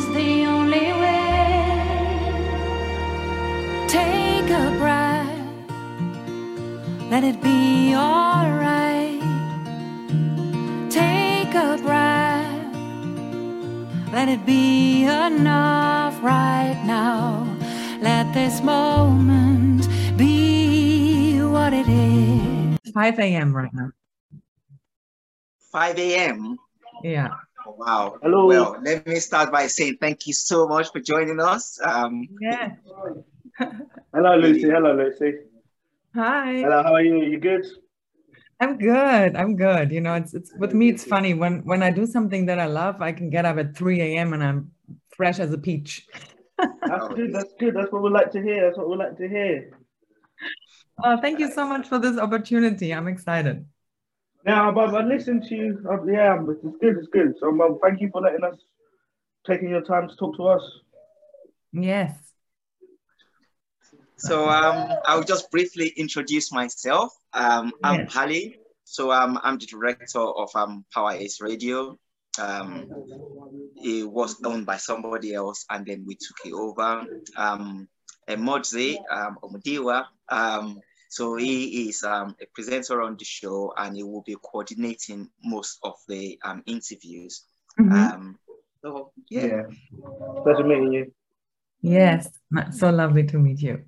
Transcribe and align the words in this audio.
is 0.00 0.14
the 0.14 0.46
only 0.46 0.88
way. 1.02 1.26
Take 3.88 4.48
a 4.64 4.66
breath, 4.80 5.46
let 7.10 7.22
it 7.24 7.38
be 7.42 7.94
alright. 7.94 9.20
Take 10.90 11.54
a 11.54 11.76
breath, 11.86 12.74
let 14.12 14.28
it 14.28 14.46
be 14.46 15.04
enough 15.04 16.22
right 16.22 16.80
now. 16.86 17.46
Let 18.00 18.32
this 18.32 18.62
moment 18.62 19.86
be 20.16 21.40
what 21.42 21.72
it 21.74 21.88
is. 21.88 22.92
5 22.92 23.18
a.m. 23.18 23.54
right 23.54 23.74
now. 23.74 23.90
5 25.72 25.98
a.m. 25.98 26.56
Yeah. 27.04 27.28
Oh, 27.80 27.86
wow. 27.86 28.18
Hello. 28.22 28.46
Well, 28.46 28.76
let 28.84 29.06
me 29.06 29.16
start 29.20 29.50
by 29.50 29.66
saying 29.66 29.96
thank 30.00 30.26
you 30.26 30.34
so 30.34 30.66
much 30.68 30.92
for 30.92 31.00
joining 31.00 31.40
us. 31.40 31.80
Um, 31.82 32.28
Yeah. 32.40 32.72
Hello, 34.14 34.36
Lucie. 34.36 34.68
Hello, 34.68 34.94
Lucie. 34.94 35.38
Hi. 36.14 36.52
Hello, 36.60 36.82
how 36.82 36.94
are 36.94 37.02
you? 37.02 37.22
You 37.22 37.38
good? 37.38 37.64
I'm 38.60 38.76
good. 38.76 39.36
I'm 39.36 39.56
good. 39.56 39.90
You 39.92 40.00
know, 40.02 40.14
it's 40.14 40.34
it's 40.34 40.52
with 40.58 40.74
me. 40.74 40.90
It's 40.90 41.04
funny 41.04 41.32
when 41.32 41.64
when 41.64 41.82
I 41.82 41.90
do 41.90 42.06
something 42.06 42.46
that 42.46 42.58
I 42.58 42.66
love, 42.66 43.00
I 43.00 43.12
can 43.12 43.30
get 43.30 43.46
up 43.46 43.56
at 43.56 43.74
3 43.76 44.00
a.m. 44.00 44.34
and 44.34 44.42
I'm 44.44 44.72
fresh 45.16 45.38
as 45.38 45.52
a 45.52 45.58
peach. 45.58 46.06
That's 46.58 47.08
good. 47.14 47.32
That's 47.32 47.54
good. 47.58 47.74
That's 47.74 47.90
what 47.92 48.02
we 48.02 48.10
like 48.10 48.30
to 48.32 48.42
hear. 48.42 48.66
That's 48.66 48.76
what 48.76 48.90
we 48.90 48.96
like 48.96 49.16
to 49.16 49.28
hear. 49.28 49.78
Oh, 51.02 51.16
thank 51.22 51.40
you 51.40 51.50
so 51.50 51.66
much 51.66 51.88
for 51.88 51.98
this 51.98 52.18
opportunity. 52.18 52.92
I'm 52.92 53.08
excited. 53.08 53.64
Now, 54.44 54.72
but 54.72 54.94
I 54.94 55.02
listened 55.04 55.44
to 55.48 55.54
you. 55.54 55.86
Uh, 55.88 56.04
yeah, 56.04 56.42
it's 56.48 56.62
good. 56.80 56.96
It's 56.98 57.08
good. 57.08 57.34
So, 57.38 57.48
um, 57.48 57.78
thank 57.82 58.00
you 58.00 58.08
for 58.10 58.22
letting 58.22 58.44
us, 58.44 58.56
taking 59.46 59.68
your 59.68 59.82
time 59.82 60.08
to 60.08 60.16
talk 60.16 60.36
to 60.36 60.48
us. 60.48 60.62
Yes. 61.72 62.16
so 64.16 64.48
um, 64.48 64.98
I'll 65.06 65.22
just 65.22 65.50
briefly 65.50 65.88
introduce 65.96 66.52
myself. 66.52 67.12
Um, 67.32 67.72
I'm 67.82 68.00
Yes. 68.00 68.12
Pali. 68.12 68.56
So 68.84 69.12
um, 69.12 69.38
I'm 69.42 69.58
the 69.58 69.66
director 69.66 70.20
of 70.20 70.50
um, 70.56 70.84
Power 70.92 71.12
Ace 71.12 71.40
Radio. 71.40 71.96
Um, 72.40 72.88
it 73.76 74.08
was 74.10 74.36
owned 74.44 74.66
by 74.66 74.78
somebody 74.78 75.32
else, 75.34 75.64
and 75.70 75.86
then 75.86 76.04
we 76.06 76.16
took 76.16 76.38
it 76.44 76.52
over. 76.52 77.06
Um, 77.36 77.88
Emodze 78.28 78.98
um, 79.10 79.38
Omudiwa. 79.42 80.06
Um, 80.28 80.80
so 81.10 81.34
he 81.34 81.88
is 81.88 82.04
um, 82.04 82.36
a 82.40 82.46
presenter 82.54 83.02
on 83.02 83.16
the 83.18 83.24
show, 83.24 83.74
and 83.76 83.96
he 83.96 84.04
will 84.04 84.22
be 84.22 84.36
coordinating 84.36 85.28
most 85.42 85.78
of 85.82 85.94
the 86.06 86.38
um, 86.44 86.62
interviews. 86.66 87.46
Mhm. 87.80 87.92
Um, 87.92 88.38
so 88.80 89.10
yeah. 89.28 89.46
Yeah. 89.46 89.62
Pleasure 90.44 90.62
meeting 90.64 90.92
you. 90.92 91.12
Yes. 91.82 92.28
So 92.70 92.90
lovely 92.90 93.24
to 93.24 93.38
meet 93.38 93.60
you. 93.60 93.82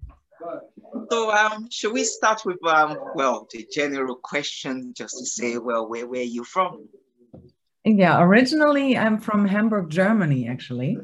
So 1.10 1.30
um, 1.30 1.68
should 1.70 1.92
we 1.92 2.02
start 2.02 2.44
with 2.44 2.58
um, 2.66 2.98
well, 3.14 3.46
the 3.52 3.68
general 3.70 4.16
question, 4.16 4.92
just 4.96 5.16
to 5.18 5.24
say, 5.24 5.58
well, 5.58 5.88
where 5.88 6.08
where 6.08 6.24
you 6.36 6.42
from? 6.42 6.88
Yeah. 7.84 8.20
Originally, 8.20 8.98
I'm 8.98 9.18
from 9.20 9.46
Hamburg, 9.46 9.90
Germany, 9.90 10.48
actually. 10.48 10.98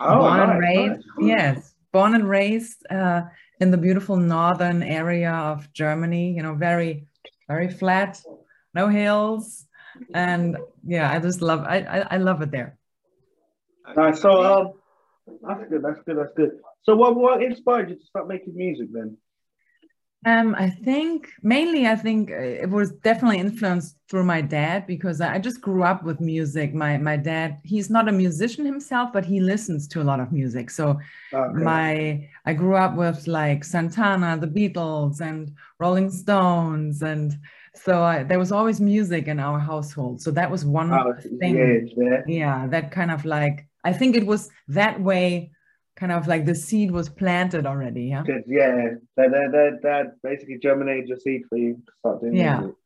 Oh, 0.00 0.18
born 0.18 0.40
and 0.40 0.58
raised. 0.58 1.04
nice. 1.18 1.28
Yes. 1.28 1.74
Born 1.92 2.14
and 2.14 2.28
raised 2.28 2.84
uh, 2.90 3.22
in 3.60 3.70
the 3.70 3.76
beautiful 3.78 4.16
northern 4.16 4.82
area 4.82 5.32
of 5.32 5.72
Germany. 5.72 6.32
You 6.32 6.42
know, 6.42 6.54
very, 6.54 7.06
very 7.48 7.68
flat, 7.68 8.20
no 8.74 8.88
hills, 8.88 9.66
and 10.14 10.56
yeah, 10.84 11.10
I 11.10 11.18
just 11.18 11.42
love. 11.42 11.60
I 11.60 11.78
I, 11.80 11.98
I 12.12 12.16
love 12.16 12.42
it 12.42 12.50
there. 12.50 12.78
Nice. 13.96 14.20
So, 14.20 14.30
um, 14.44 14.72
that's 15.42 15.68
good. 15.68 15.82
That's 15.82 16.00
good. 16.06 16.16
That's 16.18 16.32
good. 16.36 16.50
So, 16.82 16.96
what 16.96 17.14
what 17.16 17.42
inspired 17.42 17.90
you 17.90 17.96
to 17.96 18.06
start 18.06 18.28
making 18.28 18.56
music 18.56 18.88
then? 18.92 19.16
Um, 20.26 20.54
I 20.54 20.68
think 20.68 21.28
mainly, 21.42 21.86
I 21.86 21.96
think 21.96 22.30
uh, 22.30 22.34
it 22.36 22.68
was 22.68 22.92
definitely 22.92 23.38
influenced 23.38 23.96
through 24.10 24.24
my 24.24 24.42
dad 24.42 24.86
because 24.86 25.22
I 25.22 25.38
just 25.38 25.62
grew 25.62 25.82
up 25.82 26.02
with 26.04 26.20
music. 26.20 26.74
My 26.74 26.98
my 26.98 27.16
dad, 27.16 27.58
he's 27.64 27.88
not 27.88 28.06
a 28.06 28.12
musician 28.12 28.66
himself, 28.66 29.14
but 29.14 29.24
he 29.24 29.40
listens 29.40 29.88
to 29.88 30.02
a 30.02 30.04
lot 30.04 30.20
of 30.20 30.30
music. 30.30 30.68
So 30.70 30.98
Okay. 31.32 31.64
my 31.64 32.28
I 32.44 32.52
grew 32.52 32.74
up 32.76 32.96
with 32.96 33.26
like 33.26 33.64
Santana, 33.64 34.36
the 34.38 34.46
Beatles, 34.46 35.20
and 35.22 35.52
Rolling 35.78 36.10
Stones, 36.10 37.00
and 37.00 37.32
so 37.74 38.02
I, 38.02 38.22
there 38.24 38.38
was 38.38 38.52
always 38.52 38.78
music 38.78 39.26
in 39.26 39.40
our 39.40 39.58
household. 39.58 40.20
So 40.20 40.30
that 40.32 40.50
was 40.50 40.66
one 40.66 40.92
Oh, 40.92 41.14
thing. 41.38 41.56
yeah, 41.56 41.94
there. 41.96 42.24
Yeah, 42.28 42.66
that 42.66 42.90
kind 42.90 43.10
of 43.10 43.24
like 43.24 43.66
I 43.84 43.94
think 43.94 44.16
it 44.16 44.26
was 44.26 44.50
that 44.68 45.00
way, 45.00 45.52
kind 46.00 46.12
of 46.12 46.26
like 46.26 46.46
the 46.46 46.54
seed 46.54 46.90
was 46.90 47.08
planted 47.10 47.66
already. 47.66 48.04
Yeah. 48.04 48.22
Good, 48.24 48.44
yeah, 48.46 48.94
that, 49.16 49.30
that, 49.30 49.48
that, 49.52 49.72
that 49.82 50.06
basically 50.22 50.58
germinated 50.58 51.08
your 51.08 51.18
seed 51.18 51.42
for 51.48 51.58
you 51.58 51.74
to 51.74 51.92
start 51.98 52.20
doing 52.22 52.34
Yeah. 52.36 52.60
music. 52.60 52.76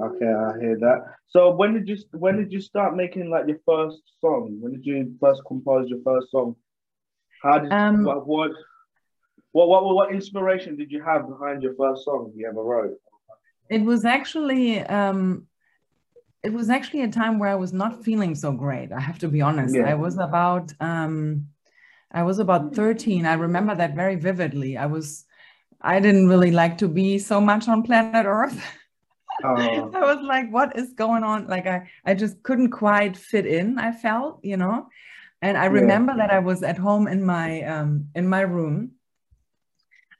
Okay, 0.00 0.32
I 0.48 0.58
hear 0.58 0.78
that. 0.78 0.98
So 1.28 1.50
when 1.50 1.74
did 1.74 1.86
you 1.88 1.96
when 2.12 2.36
did 2.36 2.50
you 2.52 2.60
start 2.60 2.96
making 2.96 3.28
like 3.28 3.46
your 3.48 3.58
first 3.66 4.00
song? 4.20 4.56
When 4.60 4.72
did 4.72 4.86
you 4.86 5.14
first 5.20 5.42
compose 5.46 5.90
your 5.90 5.98
first 6.02 6.30
song? 6.30 6.56
How 7.42 7.58
did 7.58 7.72
Um, 7.72 8.04
what, 8.04 8.26
what 8.26 8.52
what 9.52 9.68
what 9.68 9.82
what 9.98 10.14
inspiration 10.14 10.76
did 10.76 10.90
you 10.94 11.02
have 11.02 11.28
behind 11.28 11.62
your 11.64 11.74
first 11.74 12.04
song 12.04 12.32
you 12.36 12.48
ever 12.48 12.62
wrote? 12.62 12.96
It 13.68 13.82
was 13.82 14.04
actually 14.04 14.80
um, 14.98 15.46
it 16.42 16.52
was 16.52 16.70
actually 16.70 17.02
a 17.02 17.08
time 17.08 17.38
where 17.40 17.50
I 17.50 17.56
was 17.56 17.72
not 17.72 18.04
feeling 18.04 18.34
so 18.34 18.52
great. 18.52 18.92
I 18.92 19.00
have 19.00 19.18
to 19.18 19.28
be 19.28 19.42
honest. 19.42 19.74
Yeah. 19.74 19.90
I 19.90 19.94
was 19.94 20.16
about 20.18 20.72
um, 20.80 21.48
I 22.12 22.22
was 22.24 22.38
about 22.38 22.74
13. 22.74 23.26
I 23.26 23.34
remember 23.34 23.74
that 23.74 23.94
very 23.94 24.16
vividly. 24.16 24.76
I 24.76 24.86
was 24.86 25.24
I 25.80 26.00
didn't 26.00 26.28
really 26.28 26.50
like 26.50 26.78
to 26.78 26.88
be 26.88 27.18
so 27.18 27.40
much 27.40 27.68
on 27.68 27.82
planet 27.82 28.26
Earth. 28.26 28.62
Oh, 29.44 29.92
I 29.94 30.00
was 30.00 30.20
like, 30.22 30.50
what 30.50 30.76
is 30.76 30.92
going 30.94 31.22
on? 31.24 31.46
Like 31.46 31.66
I 31.66 31.88
I 32.04 32.14
just 32.14 32.42
couldn't 32.42 32.70
quite 32.70 33.16
fit 33.16 33.46
in, 33.46 33.78
I 33.78 33.92
felt, 33.92 34.40
you 34.44 34.56
know. 34.56 34.88
And 35.42 35.56
I 35.56 35.66
Yeah. 35.66 35.70
remember 35.72 36.16
that 36.16 36.30
I 36.30 36.40
was 36.40 36.62
at 36.62 36.78
home 36.78 37.06
in 37.08 37.24
my 37.24 37.62
um 37.62 38.08
in 38.14 38.28
my 38.28 38.40
room. 38.42 38.92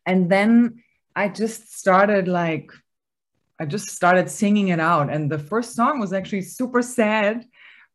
And 0.06 0.30
then 0.30 0.82
I 1.14 1.28
just 1.28 1.76
started 1.76 2.28
like 2.28 2.72
I 3.60 3.66
just 3.66 3.88
started 3.88 4.30
singing 4.30 4.68
it 4.68 4.80
out. 4.80 5.10
And 5.10 5.30
the 5.30 5.38
first 5.38 5.74
song 5.76 6.00
was 6.00 6.12
actually 6.12 6.42
super 6.42 6.82
sad, 6.82 7.44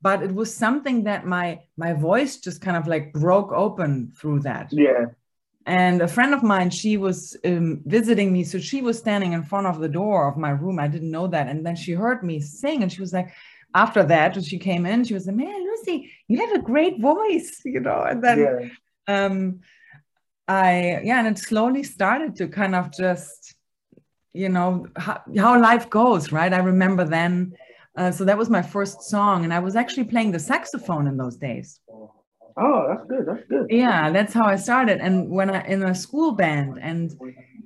but 0.05 0.21
it 0.21 0.35
was 0.35 0.55
something 0.55 1.05
that 1.05 1.25
my 1.25 1.47
my 1.77 1.91
voice 1.91 2.37
just 2.37 2.61
kind 2.61 2.77
of 2.77 2.85
like 2.87 3.11
broke 3.11 3.51
open 3.51 4.13
through 4.17 4.39
that. 4.41 4.67
yeah, 4.71 5.05
And 5.65 5.99
a 5.99 6.07
friend 6.07 6.31
of 6.35 6.43
mine, 6.43 6.69
she 6.69 6.95
was 6.95 7.35
um, 7.43 7.81
visiting 7.97 8.31
me. 8.31 8.43
So 8.43 8.59
she 8.59 8.83
was 8.87 8.99
standing 8.99 9.33
in 9.33 9.41
front 9.51 9.65
of 9.65 9.79
the 9.79 9.89
door 9.89 10.27
of 10.29 10.37
my 10.37 10.51
room. 10.51 10.77
I 10.77 10.87
didn't 10.87 11.09
know 11.09 11.27
that. 11.35 11.47
And 11.47 11.65
then 11.65 11.75
she 11.75 11.93
heard 11.93 12.21
me 12.21 12.39
sing 12.39 12.83
and 12.83 12.91
she 12.93 13.01
was 13.01 13.13
like, 13.13 13.29
after 13.73 14.03
that, 14.03 14.35
when 14.35 14.43
she 14.43 14.59
came 14.59 14.85
in, 14.85 15.03
she 15.03 15.15
was 15.15 15.25
like, 15.25 15.37
man, 15.37 15.59
Lucie, 15.67 16.11
you 16.27 16.37
have 16.43 16.53
a 16.59 16.67
great 16.71 17.01
voice, 17.01 17.51
you 17.73 17.79
know. 17.79 18.01
And 18.11 18.23
then 18.23 18.39
yeah, 18.39 18.59
um, 19.15 19.61
I, 20.47 21.01
yeah, 21.03 21.17
and 21.21 21.29
it 21.33 21.39
slowly 21.39 21.81
started 21.81 22.35
to 22.35 22.47
kind 22.47 22.75
of 22.75 22.95
just, 23.05 23.55
you 24.33 24.49
know, 24.49 24.85
how, 24.95 25.17
how 25.35 25.59
life 25.59 25.89
goes, 25.89 26.31
right? 26.31 26.53
I 26.53 26.59
remember 26.59 27.05
then. 27.05 27.55
Uh, 27.97 28.11
so 28.11 28.25
that 28.25 28.37
was 28.37 28.49
my 28.49 28.61
first 28.61 29.03
song. 29.03 29.43
And 29.43 29.53
I 29.53 29.59
was 29.59 29.75
actually 29.75 30.05
playing 30.05 30.31
the 30.31 30.39
saxophone 30.39 31.07
in 31.07 31.17
those 31.17 31.37
days. 31.37 31.79
Oh, 32.57 32.87
that's 32.89 33.05
good. 33.07 33.25
That's 33.25 33.47
good. 33.49 33.67
Yeah, 33.69 34.11
that's 34.11 34.33
how 34.33 34.45
I 34.45 34.55
started. 34.55 34.99
And 34.99 35.29
when 35.29 35.49
I 35.49 35.65
in 35.65 35.83
a 35.83 35.93
school 35.93 36.31
band, 36.33 36.79
and 36.81 37.13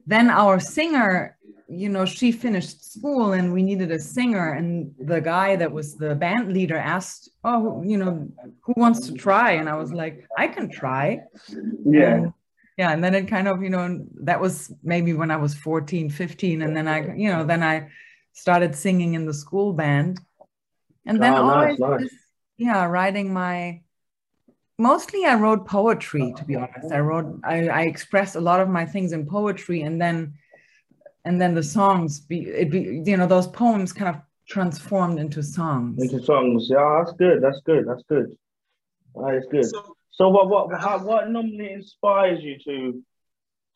then 0.08 0.30
our 0.30 0.60
singer, 0.60 1.38
you 1.68 1.90
know, 1.90 2.06
she 2.06 2.32
finished 2.32 2.92
school 2.92 3.34
and 3.34 3.54
we 3.54 3.62
needed 3.62 3.92
a 3.92 4.00
singer. 4.00 4.54
And 4.54 4.94
the 5.00 5.22
guy 5.22 5.56
that 5.56 5.72
was 5.72 5.96
the 5.96 6.16
band 6.16 6.52
leader 6.54 6.78
asked, 6.78 7.30
Oh, 7.44 7.84
you 7.84 7.98
know, 7.98 8.28
who 8.62 8.74
wants 8.76 9.08
to 9.08 9.14
try? 9.14 9.52
And 9.52 9.70
I 9.70 9.76
was 9.76 9.94
like, 9.94 10.28
I 10.38 10.48
can 10.48 10.70
try. 10.70 11.22
Yeah, 11.86 12.16
And, 12.16 12.34
yeah. 12.78 12.92
And 12.92 13.04
then 13.04 13.14
it 13.14 13.28
kind 13.28 13.48
of, 13.48 13.62
you 13.62 13.70
know, 13.70 14.04
that 14.24 14.42
was 14.42 14.74
maybe 14.82 15.14
when 15.14 15.30
I 15.30 15.38
was 15.38 15.54
14, 15.54 16.10
15. 16.10 16.64
And 16.64 16.76
then 16.76 16.88
I, 16.88 17.16
you 17.16 17.30
know, 17.32 17.44
then 17.44 17.62
I 17.62 17.90
started 18.40 18.76
singing 18.76 19.14
in 19.14 19.26
the 19.26 19.34
school 19.34 19.74
band. 19.74 20.20
And 21.06 21.22
then 21.22 21.34
Oh, 21.34 21.48
nice, 21.48 21.80
always, 21.80 21.80
nice. 21.80 22.02
just, 22.02 22.16
yeah, 22.58 22.86
writing 22.86 23.34
my, 23.34 23.82
mostly 24.78 25.26
I 25.26 25.36
wrote 25.36 25.68
poetry, 25.68 26.34
to 26.38 26.44
be 26.46 26.56
honest. 26.56 26.92
I 26.92 27.00
wrote, 27.00 27.40
I, 27.44 27.68
I 27.68 27.82
expressed 27.84 28.36
a 28.36 28.42
lot 28.42 28.60
of 28.60 28.70
my 28.70 28.86
things 28.86 29.12
in 29.12 29.26
poetry 29.26 29.82
and 29.82 30.00
then, 30.02 30.34
and 31.26 31.40
then 31.42 31.54
the 31.54 31.64
songs, 31.64 32.20
be, 32.20 32.48
it 32.48 32.72
be, 32.72 33.02
you 33.06 33.18
know, 33.18 33.28
those 33.28 33.48
poems 33.48 33.92
kind 33.94 34.16
of 34.16 34.22
transformed 34.48 35.20
into 35.20 35.44
songs. 35.44 36.02
into 36.02 36.24
songs. 36.24 36.68
Yeah, 36.70 37.04
that's 37.04 37.16
good. 37.18 37.42
That's 37.44 37.62
good. 37.66 37.86
That's 37.88 38.04
good. 38.10 38.36
That 39.16 39.36
is 39.36 39.46
good. 39.52 39.66
So 39.66 39.96
So 40.12 40.30
what 40.30 40.50
what 40.50 40.82
how, 40.82 40.98
what 41.00 41.30
normally 41.30 41.72
inspires 41.72 42.40
you 42.44 42.56
to 42.68 43.04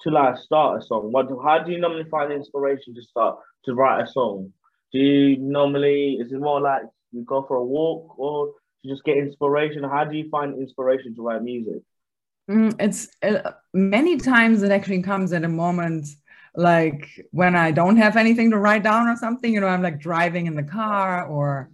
to 0.03 0.11
like 0.11 0.37
start 0.37 0.81
a 0.81 0.85
song? 0.85 1.11
What 1.11 1.29
how 1.43 1.59
do 1.59 1.71
you 1.71 1.79
normally 1.79 2.09
find 2.09 2.31
inspiration 2.31 2.93
to 2.95 3.01
start 3.01 3.39
to 3.65 3.73
write 3.73 4.01
a 4.01 4.07
song? 4.07 4.53
Do 4.91 4.99
you 4.99 5.37
normally 5.37 6.17
is 6.19 6.31
it 6.31 6.39
more 6.39 6.61
like 6.61 6.83
you 7.11 7.23
go 7.23 7.43
for 7.47 7.57
a 7.57 7.63
walk 7.63 8.17
or 8.17 8.53
to 8.83 8.89
just 8.89 9.03
get 9.03 9.17
inspiration? 9.17 9.83
How 9.83 10.03
do 10.03 10.17
you 10.17 10.29
find 10.29 10.59
inspiration 10.59 11.15
to 11.15 11.21
write 11.21 11.43
music? 11.43 11.81
Mm, 12.49 12.75
it's 12.79 13.07
uh, 13.21 13.51
many 13.73 14.17
times 14.17 14.63
it 14.63 14.71
actually 14.71 15.01
comes 15.01 15.31
at 15.31 15.45
a 15.45 15.49
moment 15.49 16.07
like 16.55 17.09
when 17.31 17.55
I 17.55 17.71
don't 17.71 17.97
have 17.97 18.17
anything 18.17 18.51
to 18.51 18.57
write 18.57 18.83
down 18.83 19.07
or 19.07 19.15
something, 19.15 19.53
you 19.53 19.59
know, 19.59 19.67
I'm 19.67 19.81
like 19.81 19.99
driving 19.99 20.45
in 20.45 20.55
the 20.55 20.63
car 20.63 21.25
or 21.25 21.69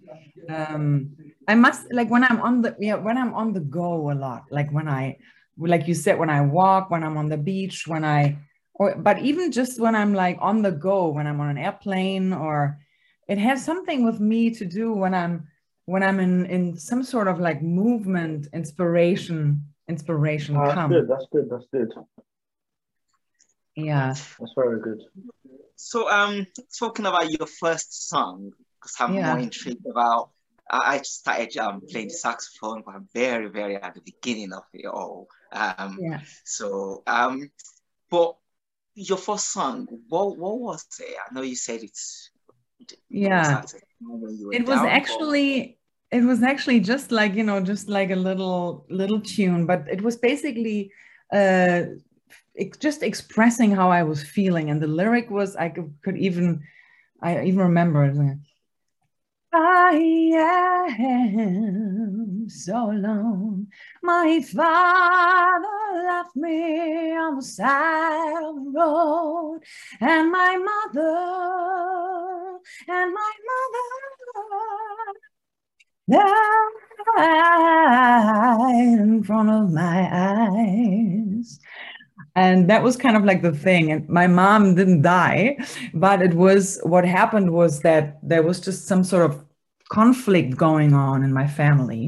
um 0.47 1.11
I 1.47 1.55
must 1.55 1.91
like 1.91 2.09
when 2.09 2.23
I'm 2.23 2.41
on 2.41 2.61
the 2.61 2.75
yeah, 2.79 2.95
when 2.95 3.17
I'm 3.17 3.33
on 3.33 3.53
the 3.53 3.59
go 3.59 4.11
a 4.11 4.13
lot, 4.13 4.45
like 4.51 4.71
when 4.71 4.87
I 4.87 5.17
like 5.59 5.87
you 5.87 5.93
said, 5.93 6.17
when 6.17 6.29
I 6.29 6.41
walk, 6.41 6.89
when 6.89 7.03
I'm 7.03 7.17
on 7.17 7.29
the 7.29 7.37
beach, 7.37 7.87
when 7.87 8.03
I 8.05 8.37
or 8.73 8.95
but 8.95 9.19
even 9.19 9.51
just 9.51 9.79
when 9.79 9.95
I'm 9.95 10.13
like 10.13 10.37
on 10.41 10.61
the 10.61 10.71
go, 10.71 11.09
when 11.09 11.27
I'm 11.27 11.39
on 11.41 11.49
an 11.49 11.57
airplane 11.57 12.31
or 12.33 12.79
it 13.27 13.37
has 13.37 13.63
something 13.63 14.05
with 14.05 14.19
me 14.19 14.49
to 14.51 14.65
do 14.65 14.93
when 14.93 15.13
I'm 15.13 15.47
when 15.85 16.03
I'm 16.03 16.19
in 16.19 16.45
in 16.45 16.77
some 16.77 17.03
sort 17.03 17.27
of 17.27 17.39
like 17.39 17.61
movement, 17.61 18.47
inspiration, 18.53 19.63
inspiration 19.87 20.55
Oh, 20.55 20.61
that's 20.61 20.73
come. 20.75 20.91
good. 20.91 21.07
That's 21.09 21.25
good. 21.31 21.49
That's 21.49 21.65
good. 21.71 21.91
Yeah. 23.75 24.13
That's 24.39 24.53
very 24.55 24.81
good. 24.81 25.01
So, 25.75 26.09
um, 26.09 26.45
talking 26.77 27.05
about 27.05 27.29
your 27.31 27.47
first 27.47 28.09
song, 28.09 28.51
because 28.75 28.95
I'm 28.99 29.13
Yeah. 29.13 29.27
more 29.27 29.39
intrigued 29.39 29.85
about. 29.85 30.31
I 30.69 31.01
started 31.01 31.57
um, 31.57 31.81
playing 31.89 32.09
the 32.09 32.13
saxophone, 32.13 32.83
but 32.85 32.95
I'm 32.95 33.07
very, 33.13 33.49
very 33.49 33.75
at 33.75 33.95
the 33.95 34.01
beginning 34.01 34.53
of 34.53 34.63
it 34.73 34.85
all. 34.85 35.27
Um, 35.51 35.97
Yeah. 36.01 36.21
So, 36.43 37.03
um, 37.07 37.49
but 38.09 38.35
your 38.93 39.17
first 39.17 39.51
song, 39.51 39.87
what 40.09 40.37
what 40.37 40.59
was 40.59 40.85
it? 40.99 41.15
I 41.17 41.33
know 41.33 41.41
you 41.41 41.55
said 41.55 41.81
it's. 41.81 42.31
Yeah. 43.09 43.61
was 43.61 43.71
that 43.71 43.81
when 43.99 44.37
you 44.37 44.47
were 44.47 44.53
it 44.53 44.65
was 44.65 44.79
down, 44.79 44.87
actually 44.87 45.79
it 46.11 46.23
was 46.23 46.41
actually 46.41 46.79
just 46.79 47.11
like 47.11 47.35
you 47.35 47.43
know 47.43 47.59
just 47.59 47.87
like 47.87 48.09
a 48.09 48.15
little 48.15 48.85
little 48.89 49.19
tune 49.19 49.65
but 49.65 49.85
it 49.89 50.01
was 50.01 50.15
basically 50.15 50.91
uh 51.33 51.83
just 52.79 53.03
expressing 53.03 53.71
how 53.71 53.91
i 53.91 54.01
was 54.01 54.23
feeling 54.23 54.69
and 54.69 54.81
the 54.81 54.87
lyric 54.87 55.29
was 55.29 55.55
i 55.55 55.69
could, 55.69 55.93
could 56.03 56.17
even 56.17 56.61
i 57.21 57.43
even 57.43 57.59
remember 57.59 58.11
I 59.51 59.91
am 60.99 62.47
so 62.49 62.91
alone. 62.91 63.67
My 64.03 64.41
father 64.41 66.03
left 66.03 66.35
me 66.35 67.15
on 67.15 67.37
the 67.37 67.41
side 67.41 68.43
of 68.43 68.55
the 68.55 68.71
road, 68.75 69.61
and 69.99 70.31
my 70.31 70.57
mother, 70.57 72.59
and 72.87 73.13
my 73.13 73.31
mother 73.49 73.89
died 77.17 78.99
in 78.99 79.23
front 79.23 79.49
of 79.49 79.71
my 79.71 80.07
eyes. 80.11 81.08
And 82.39 82.69
that 82.69 82.83
was 82.83 82.95
kind 82.97 83.17
of 83.17 83.23
like 83.25 83.41
the 83.41 83.51
thing. 83.67 83.91
And 83.91 84.07
my 84.09 84.27
mom 84.27 84.75
didn't 84.75 85.01
die, 85.03 85.57
but 85.93 86.21
it 86.21 86.33
was 86.33 86.79
what 86.83 87.05
happened 87.05 87.51
was 87.51 87.81
that 87.81 88.19
there 88.23 88.43
was 88.43 88.59
just 88.67 88.87
some 88.87 89.03
sort 89.03 89.25
of 89.29 89.45
conflict 89.89 90.55
going 90.57 90.93
on 90.93 91.23
in 91.23 91.33
my 91.33 91.47
family 91.47 92.03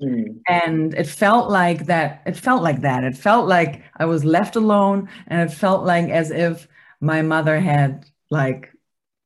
Mm. 0.00 0.40
and 0.48 0.94
it 0.94 1.06
felt 1.06 1.50
like 1.50 1.86
that 1.86 2.22
it 2.26 2.36
felt 2.36 2.62
like 2.62 2.80
that 2.80 3.04
it 3.04 3.16
felt 3.16 3.46
like 3.46 3.82
i 3.98 4.04
was 4.06 4.24
left 4.24 4.56
alone 4.56 5.08
and 5.28 5.48
it 5.48 5.52
felt 5.54 5.84
like 5.84 6.08
as 6.08 6.30
if 6.30 6.66
my 7.00 7.20
mother 7.22 7.60
had 7.60 8.06
like 8.30 8.72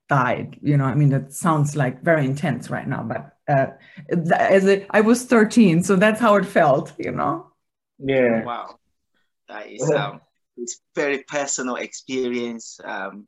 died 0.08 0.58
you 0.62 0.76
know 0.76 0.84
i 0.84 0.94
mean 0.94 1.12
it 1.12 1.32
sounds 1.32 1.76
like 1.76 2.02
very 2.02 2.24
intense 2.26 2.68
right 2.70 2.88
now 2.88 3.02
but 3.02 3.36
uh 3.48 3.68
as 4.38 4.66
it 4.66 4.86
i 4.90 5.00
was 5.00 5.24
13 5.24 5.82
so 5.82 5.96
that's 5.96 6.20
how 6.20 6.34
it 6.36 6.44
felt 6.44 6.92
you 6.98 7.12
know 7.12 7.46
Yeah. 7.98 8.44
Wow, 8.44 8.78
that 9.48 9.68
is 9.68 9.82
um, 9.96 10.20
it's 10.56 10.80
very 10.94 11.22
personal 11.24 11.76
experience. 11.76 12.80
Um, 12.84 13.26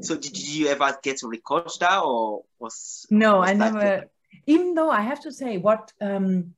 so 0.00 0.16
did 0.16 0.36
you 0.36 0.68
ever 0.68 0.96
get 1.02 1.18
to 1.18 1.28
record 1.28 1.70
that, 1.80 2.02
or 2.02 2.42
was 2.58 3.06
no 3.10 3.38
was 3.38 3.50
i 3.50 3.54
that 3.54 3.72
never 3.72 4.04
even 4.46 4.74
though 4.74 4.90
i 4.90 5.00
have 5.00 5.20
to 5.20 5.30
say 5.30 5.56
what 5.56 5.92
um 6.00 6.52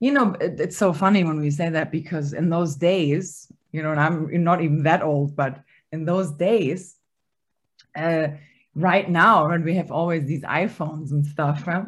you 0.00 0.10
know 0.10 0.32
it- 0.40 0.58
it's 0.58 0.76
so 0.76 0.92
funny 0.92 1.22
when 1.22 1.38
we 1.38 1.50
say 1.50 1.68
that 1.68 1.90
because 1.92 2.32
in 2.32 2.48
those 2.48 2.76
days 2.76 3.52
you 3.72 3.82
know 3.82 3.90
and 3.90 4.00
i'm 4.00 4.42
not 4.42 4.62
even 4.62 4.84
that 4.84 5.02
old 5.02 5.36
but 5.36 5.60
in 5.92 6.04
those 6.06 6.32
days 6.32 6.96
uh 7.96 8.28
right 8.74 9.10
now 9.10 9.48
when 9.48 9.62
we 9.64 9.74
have 9.74 9.90
always 9.90 10.24
these 10.24 10.42
iphones 10.44 11.10
and 11.10 11.26
stuff 11.26 11.66
right? 11.66 11.84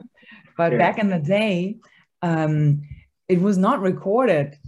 but 0.56 0.72
Yeah. 0.72 0.78
back 0.78 0.98
in 0.98 1.08
the 1.08 1.18
day 1.18 1.78
um 2.22 2.82
it 3.28 3.40
was 3.40 3.56
not 3.56 3.80
recorded 3.80 4.58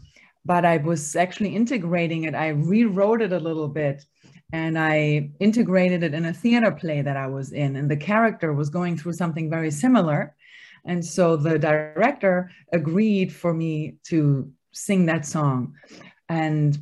but 0.44 0.64
i 0.64 0.76
was 0.78 1.16
actually 1.16 1.54
integrating 1.54 2.24
it 2.24 2.34
i 2.34 2.48
rewrote 2.48 3.22
it 3.22 3.32
a 3.32 3.38
little 3.38 3.68
bit 3.68 4.04
and 4.52 4.78
i 4.78 5.30
integrated 5.40 6.02
it 6.02 6.14
in 6.14 6.26
a 6.26 6.32
theater 6.32 6.70
play 6.70 7.02
that 7.02 7.16
i 7.16 7.26
was 7.26 7.52
in 7.52 7.76
and 7.76 7.90
the 7.90 7.96
character 7.96 8.52
was 8.52 8.70
going 8.70 8.96
through 8.96 9.12
something 9.12 9.48
very 9.48 9.70
similar 9.70 10.34
and 10.84 11.04
so 11.04 11.36
the 11.36 11.58
director 11.58 12.50
agreed 12.72 13.32
for 13.32 13.54
me 13.54 13.96
to 14.04 14.52
sing 14.72 15.06
that 15.06 15.26
song. 15.26 15.74
And 16.28 16.76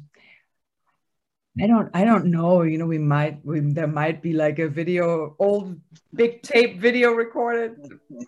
I 1.61 1.67
don't, 1.67 1.91
I 1.93 2.05
don't 2.05 2.27
know, 2.27 2.63
you 2.63 2.79
know, 2.79 2.87
we 2.87 2.99
might, 2.99 3.45
we, 3.45 3.61
there 3.61 3.89
might 3.89 4.23
be 4.23 4.33
like 4.33 4.59
a 4.59 4.69
video, 4.69 5.37
old 5.39 5.79
big 6.15 6.43
tape 6.43 6.81
video 6.81 7.11
recorded, 7.11 7.77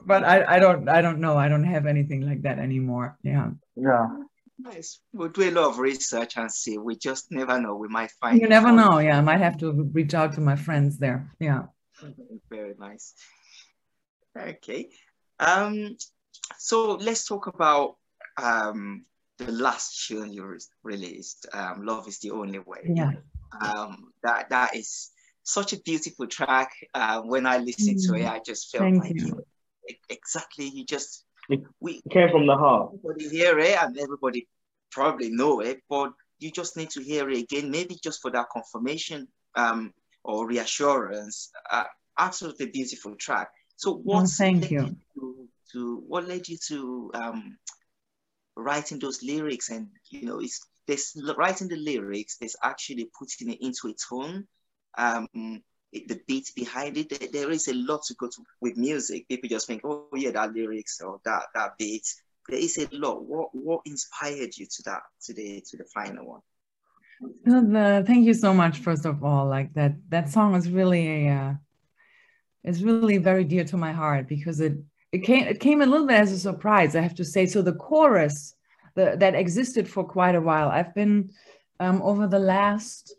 but 0.04 0.24
I, 0.24 0.56
I 0.56 0.58
don't, 0.58 0.88
I 0.88 1.00
don't 1.00 1.20
know. 1.20 1.38
I 1.38 1.48
don't 1.48 1.64
have 1.64 1.86
anything 1.86 2.22
like 2.22 2.42
that 2.42 2.58
anymore. 2.58 3.16
Yeah. 3.22 3.50
Yeah. 3.76 4.08
Nice? 4.62 5.00
We'll 5.12 5.28
do 5.28 5.48
a 5.48 5.50
lot 5.50 5.70
of 5.70 5.78
research 5.78 6.36
and 6.36 6.50
see. 6.50 6.78
We 6.78 6.96
just 6.96 7.30
never 7.30 7.60
know. 7.60 7.74
We 7.76 7.88
might 7.88 8.10
find. 8.12 8.40
You 8.40 8.48
never 8.48 8.72
know. 8.72 8.98
Yeah. 8.98 9.18
I 9.18 9.20
might 9.20 9.40
have 9.40 9.58
to 9.58 9.72
reach 9.92 10.14
out 10.14 10.32
to 10.34 10.40
my 10.40 10.56
friends 10.56 10.98
there. 10.98 11.30
Yeah. 11.38 11.64
Very 12.50 12.74
nice. 12.78 13.14
Okay. 14.38 14.88
Um. 15.38 15.96
So 16.58 16.94
let's 16.94 17.26
talk 17.26 17.46
about 17.46 17.96
um 18.40 19.04
the 19.38 19.52
last 19.52 20.06
tune 20.06 20.32
you 20.32 20.44
re- 20.44 20.58
released. 20.82 21.46
Um, 21.52 21.84
"Love 21.84 22.08
Is 22.08 22.18
the 22.20 22.30
Only 22.30 22.58
Way." 22.58 22.92
Yeah. 22.94 23.12
Um. 23.60 24.12
That 24.22 24.50
that 24.50 24.74
is 24.76 25.10
such 25.42 25.72
a 25.72 25.80
beautiful 25.80 26.26
track. 26.26 26.70
Uh, 26.94 27.22
when 27.22 27.46
I 27.46 27.58
listened 27.58 28.00
to 28.06 28.14
it, 28.14 28.26
I 28.26 28.40
just 28.44 28.70
felt 28.70 28.84
Thank 28.84 29.02
like 29.02 29.14
you. 29.14 29.44
exactly. 30.08 30.68
You 30.68 30.84
just 30.84 31.24
we 31.48 32.02
It 32.04 32.10
came 32.10 32.30
from 32.30 32.46
the 32.46 32.56
heart. 32.56 32.92
everybody 32.94 33.28
hear 33.28 33.58
it 33.58 33.76
and 33.82 33.98
everybody 33.98 34.46
probably 34.90 35.30
know 35.30 35.60
it, 35.60 35.80
but 35.88 36.12
you 36.38 36.50
just 36.50 36.76
need 36.76 36.90
to 36.90 37.02
hear 37.02 37.28
it 37.30 37.38
again, 37.38 37.70
maybe 37.70 37.96
just 38.02 38.20
for 38.20 38.30
that 38.30 38.46
confirmation 38.52 39.28
um, 39.54 39.92
or 40.24 40.46
reassurance. 40.46 41.50
Uh, 41.70 41.84
absolutely 42.18 42.66
beautiful 42.66 43.14
track. 43.16 43.48
So 43.76 43.94
what 43.96 44.28
thank 44.28 44.62
led 44.62 44.70
you. 44.70 44.96
to, 45.14 45.48
to 45.72 46.04
what 46.06 46.26
led 46.28 46.48
you 46.48 46.58
to 46.68 47.10
um, 47.14 47.58
writing 48.56 48.98
those 48.98 49.22
lyrics? 49.22 49.70
And 49.70 49.88
you 50.10 50.26
know, 50.26 50.40
it's 50.40 50.60
this 50.86 51.16
writing 51.36 51.68
the 51.68 51.76
lyrics. 51.76 52.36
There's 52.38 52.56
actually 52.62 53.08
putting 53.18 53.50
it 53.52 53.58
into 53.60 53.88
a 53.88 53.94
tone. 53.94 54.46
Um, 54.98 55.28
it- 55.34 55.62
the 55.92 56.20
beat 56.26 56.52
behind 56.56 56.96
it. 56.96 57.32
There- 57.32 57.50
is 57.50 57.68
a 57.68 57.74
lot 57.74 58.02
to 58.04 58.14
go 58.14 58.28
to 58.28 58.42
with 58.60 58.76
music. 58.76 59.28
People 59.28 59.48
just 59.48 59.66
think, 59.66 59.82
oh 59.84 60.08
yeah, 60.14 60.30
that 60.30 60.52
lyrics 60.54 61.00
or 61.00 61.20
that 61.24 61.44
that 61.54 61.76
beat. 61.78 62.06
There 62.48 62.58
is 62.58 62.78
a 62.78 62.88
lot. 62.92 63.22
What 63.24 63.54
what 63.54 63.82
inspired 63.84 64.56
you 64.56 64.66
to 64.66 64.82
that 64.86 65.02
to 65.24 65.34
the 65.34 65.62
to 65.68 65.76
the 65.76 65.84
final 65.84 66.26
one? 66.26 66.40
The, 67.44 68.04
thank 68.06 68.26
you 68.26 68.34
so 68.34 68.52
much, 68.52 68.78
first 68.78 69.04
of 69.04 69.22
all. 69.22 69.46
Like 69.46 69.72
that, 69.74 69.94
that 70.08 70.28
song 70.28 70.54
is 70.54 70.70
really 70.70 71.26
a, 71.26 71.32
uh, 71.32 71.54
it's 72.64 72.82
really 72.82 73.18
very 73.18 73.44
dear 73.44 73.64
to 73.64 73.76
my 73.76 73.92
heart 73.92 74.28
because 74.28 74.60
it, 74.60 74.74
it 75.12 75.18
came, 75.18 75.46
it 75.46 75.60
came 75.60 75.82
a 75.82 75.86
little 75.86 76.06
bit 76.06 76.18
as 76.18 76.32
a 76.32 76.38
surprise, 76.38 76.96
I 76.96 77.00
have 77.00 77.14
to 77.16 77.24
say. 77.24 77.46
So 77.46 77.62
the 77.62 77.74
chorus 77.74 78.54
the, 78.94 79.16
that 79.18 79.34
existed 79.34 79.88
for 79.88 80.04
quite 80.04 80.34
a 80.34 80.40
while. 80.40 80.68
I've 80.68 80.94
been 80.94 81.30
um, 81.80 82.02
over 82.02 82.26
the 82.26 82.38
last, 82.38 83.14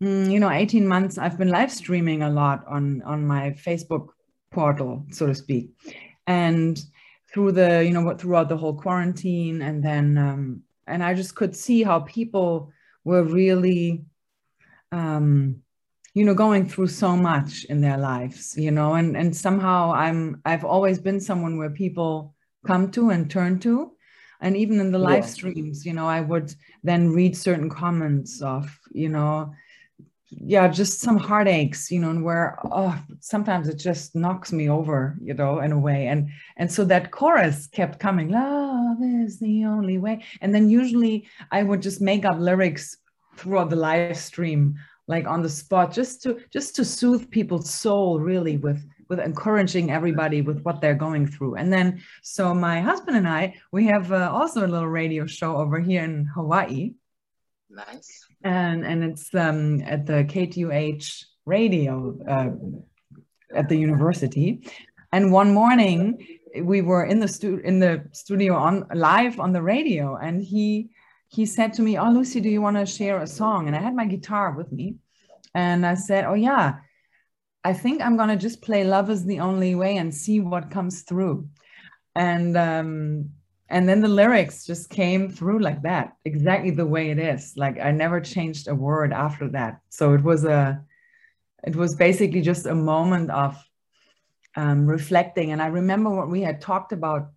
you 0.00 0.38
know, 0.40 0.50
18 0.50 0.86
months, 0.86 1.18
I've 1.18 1.38
been 1.38 1.48
live 1.48 1.72
streaming 1.72 2.22
a 2.22 2.30
lot 2.30 2.64
on, 2.68 3.02
on 3.02 3.26
my 3.26 3.50
Facebook 3.50 4.08
portal, 4.50 5.04
so 5.10 5.26
to 5.26 5.34
speak. 5.34 5.70
And 6.26 6.80
through 7.32 7.52
the, 7.52 7.84
you 7.84 7.90
know, 7.92 8.02
what 8.02 8.20
throughout 8.20 8.48
the 8.48 8.56
whole 8.56 8.74
quarantine 8.74 9.62
and 9.62 9.82
then, 9.82 10.16
um, 10.18 10.62
and 10.86 11.02
I 11.02 11.14
just 11.14 11.34
could 11.34 11.54
see 11.54 11.82
how 11.82 12.00
people 12.00 12.72
were 13.04 13.22
really 13.24 14.04
um 14.92 15.56
you 16.14 16.24
know 16.24 16.34
going 16.34 16.66
through 16.68 16.86
so 16.86 17.14
much 17.16 17.64
in 17.64 17.80
their 17.80 17.98
lives 17.98 18.56
you 18.56 18.70
know 18.70 18.94
and 18.94 19.16
and 19.16 19.36
somehow 19.36 19.92
i'm 19.92 20.40
i've 20.46 20.64
always 20.64 20.98
been 20.98 21.20
someone 21.20 21.58
where 21.58 21.70
people 21.70 22.34
come 22.66 22.90
to 22.90 23.10
and 23.10 23.30
turn 23.30 23.58
to 23.58 23.92
and 24.40 24.56
even 24.56 24.80
in 24.80 24.90
the 24.90 24.98
live 24.98 25.24
Yeah. 25.24 25.30
streams 25.30 25.84
you 25.84 25.92
know 25.92 26.06
i 26.06 26.20
would 26.20 26.54
then 26.82 27.10
read 27.12 27.36
certain 27.36 27.68
comments 27.68 28.40
of 28.40 28.78
you 28.92 29.08
know 29.08 29.52
yeah 30.30 30.68
just 30.68 31.00
some 31.00 31.16
heartaches 31.16 31.90
you 31.90 31.98
know 31.98 32.10
and 32.10 32.22
where 32.22 32.58
oh 32.70 32.94
sometimes 33.20 33.68
it 33.68 33.76
just 33.76 34.14
knocks 34.14 34.52
me 34.52 34.68
over 34.68 35.16
you 35.22 35.34
know 35.34 35.60
in 35.60 35.72
a 35.72 35.78
way. 35.78 36.06
And 36.06 36.30
and 36.56 36.70
so 36.70 36.84
that 36.84 37.10
chorus 37.10 37.66
kept 37.66 37.98
coming 37.98 38.30
love 38.30 38.98
is 39.02 39.38
the 39.38 39.64
only 39.64 39.98
way. 39.98 40.24
And 40.40 40.54
then 40.54 40.68
usually 40.68 41.28
i 41.50 41.62
would 41.62 41.82
just 41.82 42.00
make 42.00 42.24
up 42.24 42.38
lyrics 42.38 42.96
throughout 43.36 43.70
the 43.70 43.76
live 43.76 44.16
stream 44.16 44.76
like 45.06 45.26
on 45.26 45.42
the 45.42 45.48
spot 45.48 45.92
just 45.92 46.22
to 46.22 46.38
just 46.50 46.76
to 46.76 46.84
soothe 46.84 47.30
people's 47.30 47.70
soul 47.70 48.20
really 48.20 48.58
with 48.58 48.84
with 49.08 49.20
encouraging 49.20 49.90
everybody 49.90 50.42
with 50.42 50.60
what 50.62 50.82
they're 50.82 50.94
going 50.94 51.26
through. 51.26 51.54
And 51.54 51.72
then 51.72 52.02
so 52.22 52.54
my 52.54 52.80
husband 52.80 53.16
and 53.16 53.26
i 53.26 53.54
we 53.72 53.86
have 53.86 54.12
uh, 54.12 54.30
also 54.32 54.66
a 54.66 54.68
little 54.68 54.88
radio 54.88 55.26
show 55.26 55.56
over 55.56 55.80
here 55.80 56.04
in 56.04 56.26
hawaii. 56.26 56.92
Nice. 57.70 58.27
And 58.42 58.86
and 58.86 59.02
it's 59.04 59.34
um, 59.34 59.82
at 59.82 60.06
the 60.06 60.24
KTUH 60.24 61.24
radio 61.44 62.18
uh, 62.28 62.50
at 63.54 63.68
the 63.68 63.76
university. 63.76 64.62
And 65.12 65.32
one 65.32 65.52
morning 65.54 66.38
we 66.62 66.80
were 66.82 67.04
in 67.04 67.18
the 67.20 67.28
stu- 67.28 67.60
in 67.64 67.78
the 67.78 68.04
studio 68.12 68.54
on 68.54 68.86
live 68.94 69.40
on 69.40 69.52
the 69.52 69.62
radio, 69.62 70.16
and 70.16 70.42
he 70.42 70.90
he 71.28 71.46
said 71.46 71.72
to 71.74 71.82
me, 71.82 71.98
"Oh, 71.98 72.10
Lucie, 72.10 72.40
do 72.40 72.48
you 72.48 72.62
want 72.62 72.76
to 72.76 72.86
share 72.86 73.20
a 73.20 73.26
song?" 73.26 73.66
And 73.66 73.76
I 73.76 73.80
had 73.80 73.94
my 73.94 74.06
guitar 74.06 74.52
with 74.52 74.70
me, 74.72 74.96
and 75.54 75.84
I 75.84 75.94
said, 75.94 76.24
"Oh 76.24 76.34
yeah, 76.34 76.76
I 77.64 77.72
think 77.72 78.00
I'm 78.00 78.16
gonna 78.16 78.36
just 78.36 78.62
play 78.62 78.84
"Love 78.84 79.10
Is 79.10 79.24
the 79.24 79.40
Only 79.40 79.74
Way" 79.74 79.96
and 79.96 80.14
see 80.14 80.40
what 80.40 80.70
comes 80.70 81.02
through." 81.02 81.48
And 82.14 82.56
um, 82.56 83.30
and 83.68 83.88
then 83.88 84.00
the 84.00 84.08
lyrics 84.08 84.64
just 84.64 84.88
came 84.88 85.30
through 85.30 85.58
like 85.58 85.82
that 85.82 86.16
exactly 86.24 86.70
the 86.70 86.86
way 86.86 87.10
it 87.10 87.18
is. 87.18 87.54
Like 87.56 87.78
i 87.78 87.90
never 87.90 88.20
changed 88.20 88.68
a 88.68 88.74
word 88.74 89.12
after 89.12 89.48
that. 89.48 89.80
So 89.90 90.14
it 90.14 90.22
was 90.22 90.44
a 90.44 90.82
it 91.64 91.76
was 91.76 91.96
basically 91.96 92.40
just 92.40 92.66
a 92.66 92.74
moment 92.74 93.30
of 93.30 93.56
um, 94.56 94.86
reflecting. 94.86 95.52
And 95.52 95.60
i 95.60 95.66
remember 95.66 96.10
what 96.10 96.30
we 96.30 96.42
had 96.42 96.60
talked 96.60 96.92
about 96.92 97.30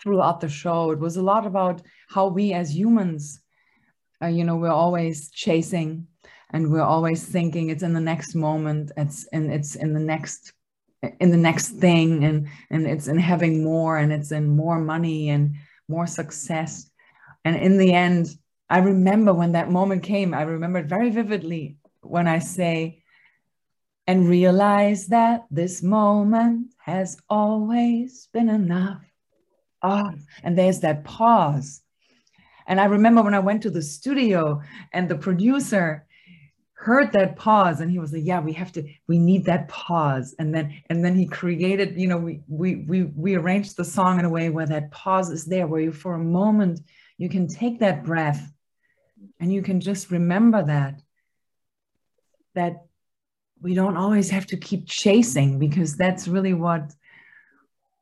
throughout 0.00 0.40
the 0.40 0.48
show. 0.48 0.90
It 0.90 0.98
was 0.98 1.16
a 1.16 1.22
lot 1.22 1.46
about 1.46 1.82
how 2.08 2.26
we 2.28 2.52
as 2.52 2.76
humans 2.76 3.42
uh, 4.22 4.28
you 4.28 4.44
know 4.44 4.56
we're 4.56 4.70
always 4.70 5.30
chasing 5.30 6.06
and 6.50 6.70
we're 6.70 6.82
always 6.82 7.24
thinking 7.24 7.70
it's 7.70 7.82
in 7.82 7.92
the 7.92 8.00
next 8.00 8.34
moment 8.34 8.92
it's 8.96 9.26
and 9.32 9.50
it's 9.50 9.74
in 9.74 9.92
the 9.92 10.00
next 10.00 10.52
in 11.20 11.30
the 11.30 11.36
next 11.36 11.70
thing 11.70 12.24
and 12.24 12.48
and 12.70 12.86
it's 12.86 13.08
in 13.08 13.18
having 13.18 13.64
more 13.64 13.98
and 13.98 14.12
it's 14.12 14.30
in 14.30 14.48
more 14.48 14.78
money 14.78 15.30
and 15.30 15.56
more 15.88 16.06
success. 16.06 16.90
And 17.44 17.56
in 17.56 17.78
the 17.78 17.92
end 17.92 18.36
i 18.70 18.78
remember 18.78 19.34
when 19.34 19.52
that 19.52 19.70
moment 19.70 20.02
came 20.02 20.32
i 20.32 20.42
remember 20.42 20.78
it 20.78 20.86
very 20.86 21.10
vividly 21.10 21.76
when 22.00 22.28
i 22.28 22.38
say 22.38 23.02
and 24.06 24.28
realize 24.28 25.08
that 25.08 25.44
this 25.50 25.82
moment 25.82 26.72
has 26.78 27.16
always 27.28 28.28
been 28.32 28.48
enough. 28.48 29.02
Ah 29.82 30.12
and 30.42 30.56
there's 30.56 30.80
that 30.80 31.04
pause. 31.04 31.82
And 32.68 32.80
i 32.80 32.84
remember 32.84 33.22
when 33.22 33.34
i 33.34 33.40
went 33.40 33.62
to 33.62 33.70
the 33.70 33.82
studio 33.82 34.62
and 34.92 35.08
the 35.08 35.16
producer 35.16 36.06
heard 36.82 37.12
that 37.12 37.36
pause 37.36 37.80
and 37.80 37.92
he 37.92 38.00
was 38.00 38.12
like 38.12 38.24
yeah 38.24 38.40
we 38.40 38.52
have 38.52 38.72
to 38.72 38.82
we 39.06 39.16
need 39.16 39.44
that 39.44 39.68
pause 39.68 40.34
and 40.40 40.52
then 40.52 40.74
and 40.90 41.04
then 41.04 41.14
he 41.14 41.26
created 41.26 41.96
you 41.96 42.08
know 42.08 42.18
we 42.18 42.40
we 42.48 42.74
we, 42.88 43.04
we 43.04 43.36
arranged 43.36 43.76
the 43.76 43.84
song 43.84 44.18
in 44.18 44.24
a 44.24 44.28
way 44.28 44.48
where 44.50 44.66
that 44.66 44.90
pause 44.90 45.30
is 45.30 45.44
there 45.44 45.68
where 45.68 45.80
you 45.80 45.92
for 45.92 46.14
a 46.14 46.18
moment 46.18 46.80
you 47.18 47.28
can 47.28 47.46
take 47.46 47.78
that 47.78 48.04
breath 48.04 48.52
and 49.38 49.52
you 49.52 49.62
can 49.62 49.78
just 49.78 50.10
remember 50.10 50.60
that 50.64 51.00
that 52.56 52.84
we 53.60 53.74
don't 53.74 53.96
always 53.96 54.28
have 54.30 54.46
to 54.46 54.56
keep 54.56 54.88
chasing 54.88 55.60
because 55.60 55.96
that's 55.96 56.26
really 56.26 56.52
what 56.52 56.92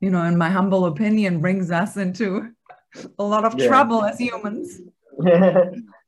you 0.00 0.08
know 0.08 0.22
in 0.25 0.38
my 0.38 0.49
humble 0.49 0.87
opinion 0.87 1.38
brings 1.42 1.70
us 1.70 1.99
into 1.99 2.50
a 3.18 3.22
lot 3.22 3.44
of 3.44 3.58
Yeah. 3.58 3.66
trouble 3.66 4.02
as 4.04 4.18
humans 4.18 4.80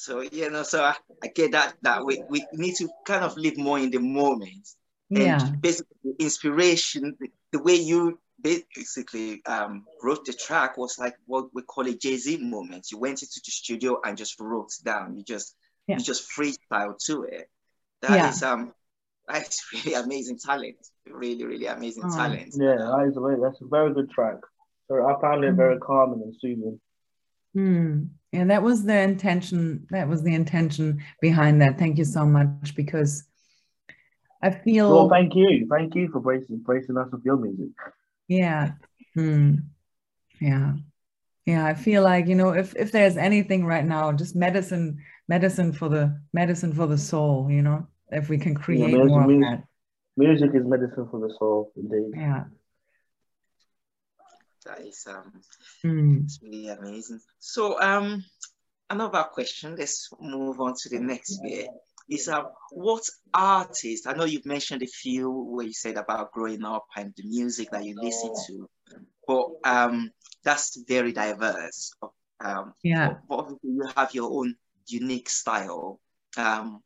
So 0.00 0.20
you 0.22 0.50
know, 0.50 0.62
so 0.62 0.82
I, 0.82 0.94
I 1.22 1.28
get 1.28 1.52
that 1.52 1.74
that 1.82 2.04
we, 2.04 2.22
we 2.30 2.46
need 2.54 2.74
to 2.76 2.88
kind 3.06 3.22
of 3.22 3.36
live 3.36 3.58
more 3.58 3.78
in 3.78 3.90
the 3.90 3.98
moment. 4.00 4.66
And 5.10 5.20
yeah 5.20 5.50
basically 5.60 5.96
the 6.04 6.24
inspiration, 6.24 7.16
the, 7.20 7.28
the 7.52 7.62
way 7.62 7.74
you 7.74 8.18
basically 8.40 9.42
um, 9.44 9.84
wrote 10.02 10.24
the 10.24 10.32
track 10.32 10.78
was 10.78 10.98
like 10.98 11.16
what 11.26 11.46
we 11.52 11.60
call 11.62 11.86
a 11.86 11.94
Jay-Z 11.94 12.38
moment. 12.38 12.86
You 12.90 12.98
went 12.98 13.20
into 13.22 13.40
the 13.44 13.50
studio 13.50 14.00
and 14.04 14.16
just 14.16 14.40
wrote 14.40 14.72
down. 14.84 15.16
You 15.16 15.24
just 15.24 15.54
Yeah. 15.86 15.98
you 15.98 16.04
just 16.04 16.22
freestyle 16.30 16.94
to 17.06 17.24
it. 17.24 17.50
That 18.02 18.30
is 18.30 18.40
Yeah. 18.40 18.52
um 18.52 18.72
that's 19.28 19.58
really 19.74 19.94
amazing 19.94 20.38
talent. 20.38 20.78
Really, 21.06 21.44
really 21.44 21.66
amazing 21.66 22.04
Oh. 22.06 22.16
talent. 22.16 22.54
yeah, 22.56 22.76
that 22.76 23.04
is 23.08 23.16
a 23.16 23.20
very, 23.20 23.38
that's 23.42 23.60
a 23.60 23.66
very 23.66 23.92
good 23.92 24.08
track. 24.10 24.38
So 24.88 24.92
I 25.08 25.20
found 25.20 25.44
it 25.44 25.54
very 25.54 25.78
calming 25.78 26.22
and 26.22 26.34
soothing. 26.40 26.80
Hmm. 27.54 28.04
Yeah, 28.32 28.44
that 28.44 28.62
was 28.62 28.84
the 28.84 28.98
intention. 28.98 29.86
That 29.90 30.08
was 30.08 30.22
the 30.22 30.34
intention 30.34 31.02
behind 31.20 31.60
that. 31.62 31.78
Thank 31.78 31.98
you 31.98 32.04
so 32.04 32.24
much 32.24 32.74
because 32.76 33.24
I 34.42 34.50
feel 34.50 34.90
Well, 34.94 35.08
thank 35.08 35.34
you, 35.34 35.66
thank 35.70 35.94
you 35.94 36.08
for 36.10 36.20
bracing 36.20 36.58
bracing 36.58 36.96
us 36.96 37.08
with 37.12 37.24
your 37.24 37.36
music. 37.36 37.70
yeah. 38.28 38.72
Hmm. 39.14 39.54
Yeah. 40.40 40.74
Yeah, 41.46 41.66
I 41.66 41.74
feel 41.74 42.02
like, 42.02 42.28
you 42.28 42.36
know, 42.36 42.50
if 42.50 42.76
if 42.76 42.92
there's 42.92 43.16
anything 43.16 43.64
right 43.64 43.84
now, 43.84 44.12
just 44.12 44.36
medicine, 44.36 44.98
medicine 45.28 45.72
for 45.72 45.88
the 45.88 46.20
medicine 46.32 46.72
for 46.72 46.86
the 46.86 46.98
soul, 46.98 47.50
you 47.50 47.62
know, 47.62 47.88
if 48.10 48.28
we 48.28 48.38
can 48.38 48.54
create 48.54 48.92
there's 48.92 49.08
more 49.08 49.22
of 49.22 49.28
music. 49.28 49.50
that. 49.50 49.64
Music 50.16 50.50
is 50.54 50.66
medicine 50.66 51.08
for 51.10 51.18
the 51.18 51.34
soul, 51.38 51.72
indeed. 51.76 52.12
Yeah. 52.14 52.44
That 54.66 54.80
is 54.80 55.06
um 55.08 55.42
Hmm. 55.82 56.20
it's 56.24 56.40
really 56.42 56.68
amazing. 56.68 57.20
So 57.38 57.80
um 57.80 58.24
another 58.90 59.24
question, 59.32 59.76
let's 59.76 60.08
move 60.20 60.60
on 60.60 60.74
to 60.82 60.88
the 60.90 61.00
next 61.00 61.38
bit. 61.42 61.68
Is 62.08 62.28
uh, 62.28 62.42
what 62.72 63.02
artist? 63.32 64.06
I 64.06 64.12
know 64.14 64.24
you've 64.24 64.46
mentioned 64.46 64.82
a 64.82 64.86
few 64.86 65.30
where 65.30 65.66
you 65.66 65.72
said 65.72 65.96
about 65.96 66.32
growing 66.32 66.64
up 66.64 66.86
and 66.96 67.12
the 67.16 67.24
music 67.24 67.70
that 67.70 67.84
you 67.84 67.96
listen 68.00 68.30
to, 68.46 68.68
but 69.26 69.46
um 69.64 70.10
that's 70.44 70.82
very 70.88 71.12
diverse. 71.12 71.92
Um 72.44 72.74
Yeah. 72.82 73.14
but 73.28 73.36
obviously 73.38 73.70
you 73.70 73.86
have 73.94 74.14
your 74.14 74.30
own 74.30 74.56
unique 74.86 75.28
style. 75.28 76.00
Um 76.36 76.82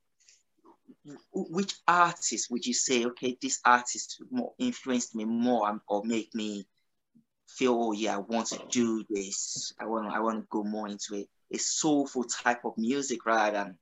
which 1.33 1.75
artist 1.87 2.51
would 2.51 2.65
you 2.67 2.75
say, 2.75 3.05
okay, 3.07 3.37
this 3.41 3.61
artist 3.65 4.23
more 4.31 4.53
influenced 4.59 5.15
me 5.15 5.25
more 5.25 5.69
and- 5.69 5.81
or 5.89 6.03
make 6.05 6.35
me 6.35 6.67
feel, 7.57 7.75
oh 7.81 7.93
yeah, 7.93 8.17
I 8.17 8.19
want 8.19 8.49
to 8.49 8.61
do 8.71 9.05
this. 9.09 9.73
I 9.79 9.87
want 9.87 10.13
I 10.13 10.21
want 10.21 10.41
to 10.41 10.47
go 10.51 10.65
more 10.65 10.89
into 10.89 11.17
a, 11.17 11.27
a 11.53 11.59
soulful 11.59 12.25
type 12.25 12.65
of 12.65 12.77
music 12.77 13.25
rather 13.27 13.53
than 13.53 13.79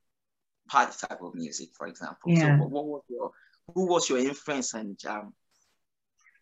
party 0.68 0.92
type 1.06 1.20
of 1.22 1.34
music, 1.34 1.70
for 1.76 1.86
example. 1.86 2.30
Yeah. 2.30 2.58
So 2.58 2.64
what, 2.64 2.70
what 2.70 2.86
was 2.86 3.02
your 3.08 3.30
who 3.74 3.86
was 3.86 4.08
your 4.08 4.18
influence 4.18 4.74
and 4.74 4.98
um 5.06 5.34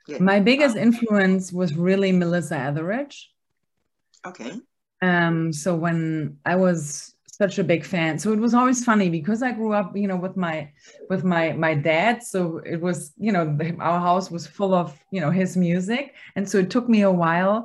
yeah. 0.08 0.18
My 0.18 0.40
biggest 0.40 0.76
um, 0.76 0.82
influence 0.82 1.52
was 1.52 1.74
really 1.74 2.10
Melissa 2.10 2.56
Etheridge. 2.56 3.30
okay. 4.26 4.52
um 5.02 5.52
so 5.52 5.74
when 5.74 6.36
i 6.44 6.56
was 6.56 7.14
such 7.40 7.58
a 7.58 7.64
big 7.72 7.82
fan. 7.92 8.18
So 8.18 8.32
it 8.34 8.38
was 8.46 8.54
always 8.58 8.84
funny 8.90 9.08
because 9.18 9.40
i 9.42 9.50
grew 9.58 9.72
up 9.80 9.88
you 10.02 10.08
know 10.10 10.20
with 10.26 10.36
my 10.46 10.56
with 11.10 11.22
my 11.34 11.44
my 11.66 11.72
dad. 11.90 12.14
So 12.32 12.38
it 12.74 12.78
was 12.86 12.98
you 13.26 13.32
know 13.34 13.44
the, 13.60 13.68
our 13.88 14.00
house 14.08 14.26
was 14.30 14.44
full 14.58 14.74
of 14.82 14.86
you 15.14 15.20
know 15.22 15.32
his 15.40 15.56
music. 15.56 16.04
And 16.36 16.44
so 16.50 16.58
it 16.58 16.70
took 16.74 16.86
me 16.94 17.00
a 17.02 17.16
while 17.22 17.56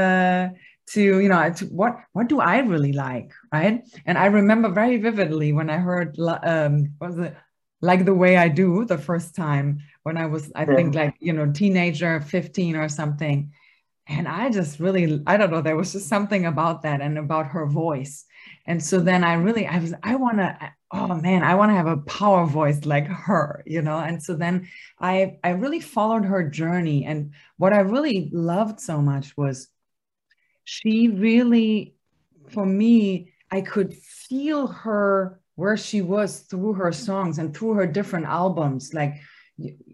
uh 0.00 0.44
to 0.92 1.02
you 1.24 1.30
know 1.32 1.40
to 1.58 1.64
what 1.80 1.94
what 2.16 2.28
do 2.32 2.36
i 2.40 2.56
really 2.72 2.92
like 2.92 3.30
right? 3.56 3.76
And 4.06 4.16
i 4.24 4.26
remember 4.40 4.68
very 4.82 4.98
vividly 5.08 5.50
when 5.58 5.68
i 5.70 5.78
heard 5.88 6.08
um 6.54 6.74
was 7.00 7.16
it? 7.18 7.34
Like 7.90 8.04
the 8.04 8.18
way 8.24 8.32
i 8.44 8.48
do 8.62 8.84
the 8.84 8.98
first 9.08 9.28
time 9.34 9.66
when 10.06 10.16
i 10.22 10.26
was 10.26 10.44
i 10.62 10.64
think 10.76 10.94
like 11.00 11.14
you 11.28 11.32
know 11.36 11.46
teenager 11.60 12.20
15 12.20 12.76
or 12.76 12.88
something. 12.88 13.38
And 14.08 14.26
I 14.26 14.50
just 14.50 14.80
really, 14.80 15.22
I 15.26 15.36
don't 15.36 15.52
know, 15.52 15.62
there 15.62 15.76
was 15.76 15.92
just 15.92 16.08
something 16.08 16.44
about 16.44 16.82
that 16.82 17.00
and 17.00 17.16
about 17.18 17.46
her 17.54 17.66
voice. 17.66 18.24
And 18.66 18.82
so 18.82 19.00
then 19.00 19.24
I 19.24 19.34
really, 19.34 19.66
I 19.66 19.78
was, 19.78 19.94
I 20.02 20.16
want 20.16 20.38
to, 20.38 20.56
oh 20.92 21.14
man, 21.14 21.42
I 21.42 21.54
want 21.54 21.70
to 21.70 21.76
have 21.76 21.86
a 21.86 21.96
power 21.96 22.46
voice 22.46 22.84
like 22.84 23.06
her, 23.06 23.62
you 23.66 23.82
know? 23.82 23.98
And 23.98 24.22
so 24.22 24.34
then 24.34 24.68
I, 25.00 25.38
I 25.42 25.50
really 25.50 25.80
followed 25.80 26.24
her 26.24 26.48
journey. 26.48 27.04
And 27.04 27.32
what 27.56 27.72
I 27.72 27.80
really 27.80 28.30
loved 28.32 28.80
so 28.80 29.00
much 29.00 29.36
was 29.36 29.68
she 30.64 31.08
really, 31.08 31.94
for 32.50 32.64
me, 32.64 33.32
I 33.50 33.62
could 33.62 33.94
feel 33.94 34.68
her 34.68 35.40
where 35.56 35.76
she 35.76 36.00
was 36.00 36.40
through 36.40 36.74
her 36.74 36.92
songs 36.92 37.38
and 37.38 37.54
through 37.54 37.74
her 37.74 37.86
different 37.86 38.26
albums. 38.26 38.94
Like 38.94 39.14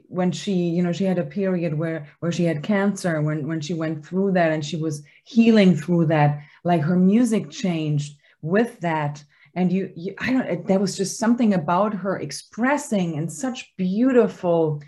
when 0.08 0.32
she 0.32 0.52
you 0.52 0.82
know 0.82 0.92
she 0.92 1.04
had 1.04 1.18
a 1.18 1.24
period 1.24 1.74
where 1.74 2.08
where 2.20 2.32
she 2.32 2.44
had 2.44 2.62
cancer 2.62 3.20
when 3.20 3.46
when 3.46 3.60
she 3.60 3.74
went 3.74 4.04
through 4.04 4.32
that 4.32 4.52
and 4.52 4.64
she 4.64 4.76
was 4.76 5.02
healing 5.24 5.76
through 5.76 6.06
that 6.06 6.40
like 6.64 6.80
her 6.80 6.96
music 6.96 7.50
changed 7.50 8.17
with 8.42 8.80
that. 8.80 9.22
And 9.54 9.72
you, 9.72 9.92
you 9.96 10.14
I 10.18 10.32
don't 10.32 10.66
there 10.66 10.78
was 10.78 10.96
just 10.96 11.18
something 11.18 11.54
about 11.54 11.94
her 11.94 12.18
expressing 12.18 13.14
in 13.14 13.28
such 13.28 13.74
beautiful 13.76 14.82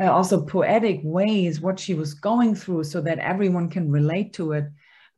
uh, 0.00 0.10
also 0.10 0.44
poetic 0.44 1.00
ways 1.02 1.60
what 1.60 1.78
she 1.78 1.94
was 1.94 2.14
going 2.14 2.54
through 2.54 2.84
so 2.84 3.00
that 3.00 3.18
everyone 3.18 3.68
can 3.70 3.90
relate 3.90 4.32
to 4.34 4.52
it. 4.52 4.64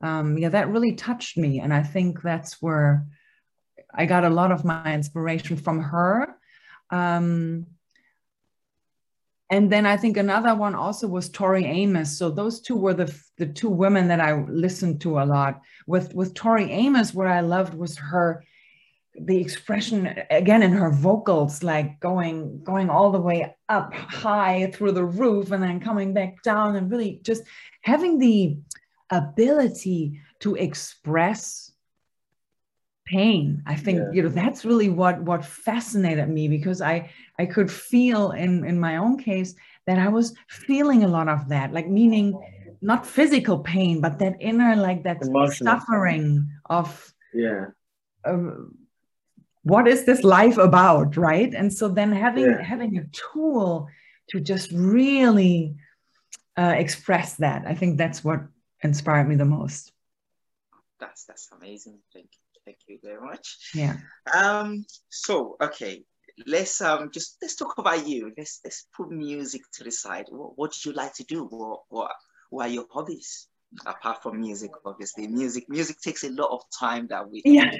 Um, 0.00 0.37
yeah 0.38 0.50
that 0.50 0.69
really 0.69 0.95
touched 0.95 1.37
me. 1.37 1.61
And 1.61 1.73
i 1.73 1.83
think 1.83 2.23
that's 2.23 2.61
where 2.61 3.07
i 3.95 4.07
got 4.07 4.25
a 4.25 4.31
lot 4.31 4.52
of 4.52 4.64
my 4.64 4.95
inspiration 4.95 5.57
from 5.57 5.81
her. 5.81 6.37
Um, 6.90 7.66
and 9.54 9.70
then 9.70 9.87
I 9.87 9.96
think 9.96 10.16
another 10.16 10.52
one 10.56 10.75
also 10.75 11.06
was 11.06 11.28
Tori 11.28 11.64
Amos. 11.64 12.18
So 12.18 12.28
those 12.28 12.61
two 12.61 12.76
were 12.76 12.92
the 12.92 13.14
the 13.38 13.46
two 13.46 13.70
women 13.70 14.08
that 14.08 14.20
I 14.20 14.42
listened 14.42 15.00
to 15.02 15.20
a 15.20 15.25
lot. 15.25 15.61
With 15.87 16.12
with 16.12 16.34
Tori 16.34 16.73
Amos, 16.73 17.14
what 17.14 17.28
I 17.28 17.40
loved 17.40 17.75
was 17.75 17.96
her 17.99 18.42
the 19.14 19.40
expression 19.40 20.12
again 20.28 20.64
in 20.64 20.73
her 20.73 20.90
vocals, 20.90 21.62
like 21.62 22.00
going 22.00 22.64
going 22.64 22.90
all 22.90 23.12
the 23.12 23.20
way 23.20 23.54
up 23.68 23.94
high 23.94 24.73
through 24.75 24.92
the 24.92 25.04
roof 25.04 25.52
and 25.52 25.62
then 25.62 25.78
coming 25.78 26.12
back 26.12 26.42
down, 26.42 26.75
and 26.75 26.90
really 26.90 27.20
just 27.23 27.44
having 27.82 28.18
the 28.18 28.58
ability 29.11 30.20
to 30.40 30.56
express 30.56 31.70
pain 33.04 33.62
i 33.66 33.75
think 33.75 33.99
yeah. 33.99 34.11
you 34.12 34.23
know 34.23 34.28
that's 34.28 34.64
really 34.64 34.88
what 34.88 35.20
what 35.23 35.44
fascinated 35.44 36.28
me 36.28 36.49
because 36.49 36.80
i 36.80 37.08
i 37.38 37.44
could 37.44 37.70
feel 37.70 38.30
in 38.30 38.64
in 38.64 38.80
my 38.80 38.96
own 38.96 39.18
case 39.18 39.54
that 39.87 39.99
i 39.99 40.08
was 40.08 40.34
feeling 40.49 41.04
a 41.04 41.08
lot 41.08 41.28
of 41.28 41.49
that 41.49 41.73
like 41.73 41.87
meaning 41.88 42.34
not 42.80 43.06
physical 43.06 43.58
pain 43.58 44.00
but 44.00 44.18
that 44.18 44.34
inner 44.40 44.75
like 44.76 45.02
that 45.02 45.20
Emotional. 45.23 45.78
suffering 45.78 46.49
of 46.66 47.12
yeah 47.34 47.66
um, 48.25 48.75
what 49.64 49.87
is 49.87 50.04
this 50.04 50.23
life 50.25 50.56
about 50.56 51.16
right 51.16 51.52
and 51.52 51.73
so 51.73 51.88
then 51.88 52.11
having 52.11 52.44
yeah. 52.44 52.62
having 52.62 52.96
a 52.96 53.04
tool 53.12 53.88
to 54.28 54.40
just 54.40 54.73
really 54.73 55.75
uh, 56.56 56.75
express 56.76 57.34
that 57.34 57.66
i 57.66 57.75
think 57.75 57.99
that's 57.99 58.25
what 58.25 58.40
inspired 58.82 59.28
me 59.28 59.34
the 59.34 59.44
most 59.44 59.92
that's 60.99 61.25
that's 61.25 61.50
amazing 61.52 61.99
thank 62.14 62.28
you 62.32 62.43
Thank 62.64 62.78
you 62.88 62.99
very 63.02 63.21
much. 63.21 63.59
Yeah. 63.75 63.97
Um. 64.33 64.87
So 65.11 65.56
okay, 65.61 66.02
let's 66.47 66.80
um 66.80 67.11
just 67.12 67.37
let's 67.42 67.56
talk 67.56 67.78
about 67.78 68.06
you. 68.06 68.33
Let's 68.37 68.61
let's 68.64 68.87
put 68.97 69.11
music 69.11 69.62
to 69.75 69.85
the 69.85 69.90
side. 69.90 70.26
What, 70.30 70.56
what 70.56 70.73
did 70.73 70.85
you 70.85 70.92
like 70.92 71.14
to 71.14 71.25
do? 71.25 71.44
What 71.44 71.80
what 71.88 72.12
what 72.50 72.66
are 72.66 72.73
your 72.73 72.87
hobbies 72.90 73.49
apart 73.87 74.23
from 74.23 74.40
music? 74.40 74.71
Obviously, 74.85 75.26
music 75.26 75.64
music 75.68 76.00
takes 76.00 76.25
a 76.25 76.30
lot 76.30 76.50
of 76.50 76.62
time 76.78 77.06
that 77.09 77.30
we 77.30 77.42
yeah. 77.44 77.71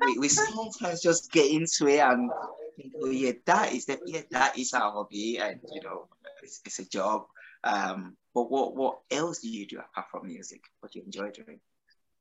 we, 0.00 0.18
we 0.18 0.28
sometimes 0.28 1.02
just 1.02 1.30
get 1.30 1.50
into 1.50 1.86
it 1.88 2.00
and 2.00 2.30
think, 2.76 2.92
oh 3.02 3.10
yeah, 3.10 3.32
that 3.46 3.72
is 3.72 3.86
that 3.86 4.00
yeah 4.06 4.22
that 4.30 4.58
is 4.58 4.72
our 4.74 4.92
hobby 4.92 5.38
and 5.38 5.60
you 5.72 5.82
know 5.82 6.08
it's, 6.42 6.60
it's 6.64 6.78
a 6.78 6.88
job. 6.88 7.24
Um, 7.64 8.16
but 8.34 8.50
what 8.50 8.74
what 8.74 8.98
else 9.10 9.40
do 9.40 9.48
you 9.48 9.66
do 9.66 9.78
apart 9.78 10.06
from 10.10 10.26
music? 10.26 10.62
What 10.80 10.92
do 10.92 10.98
you 10.98 11.04
enjoy 11.04 11.30
doing? 11.30 11.60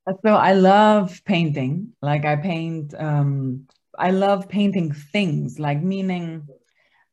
So 0.07 0.29
I 0.29 0.53
love 0.53 1.21
painting. 1.25 1.93
Like 2.01 2.25
I 2.25 2.35
paint, 2.35 2.93
um, 2.97 3.67
I 3.97 4.11
love 4.11 4.49
painting 4.49 4.91
things, 4.91 5.59
like 5.59 5.81
meaning 5.81 6.47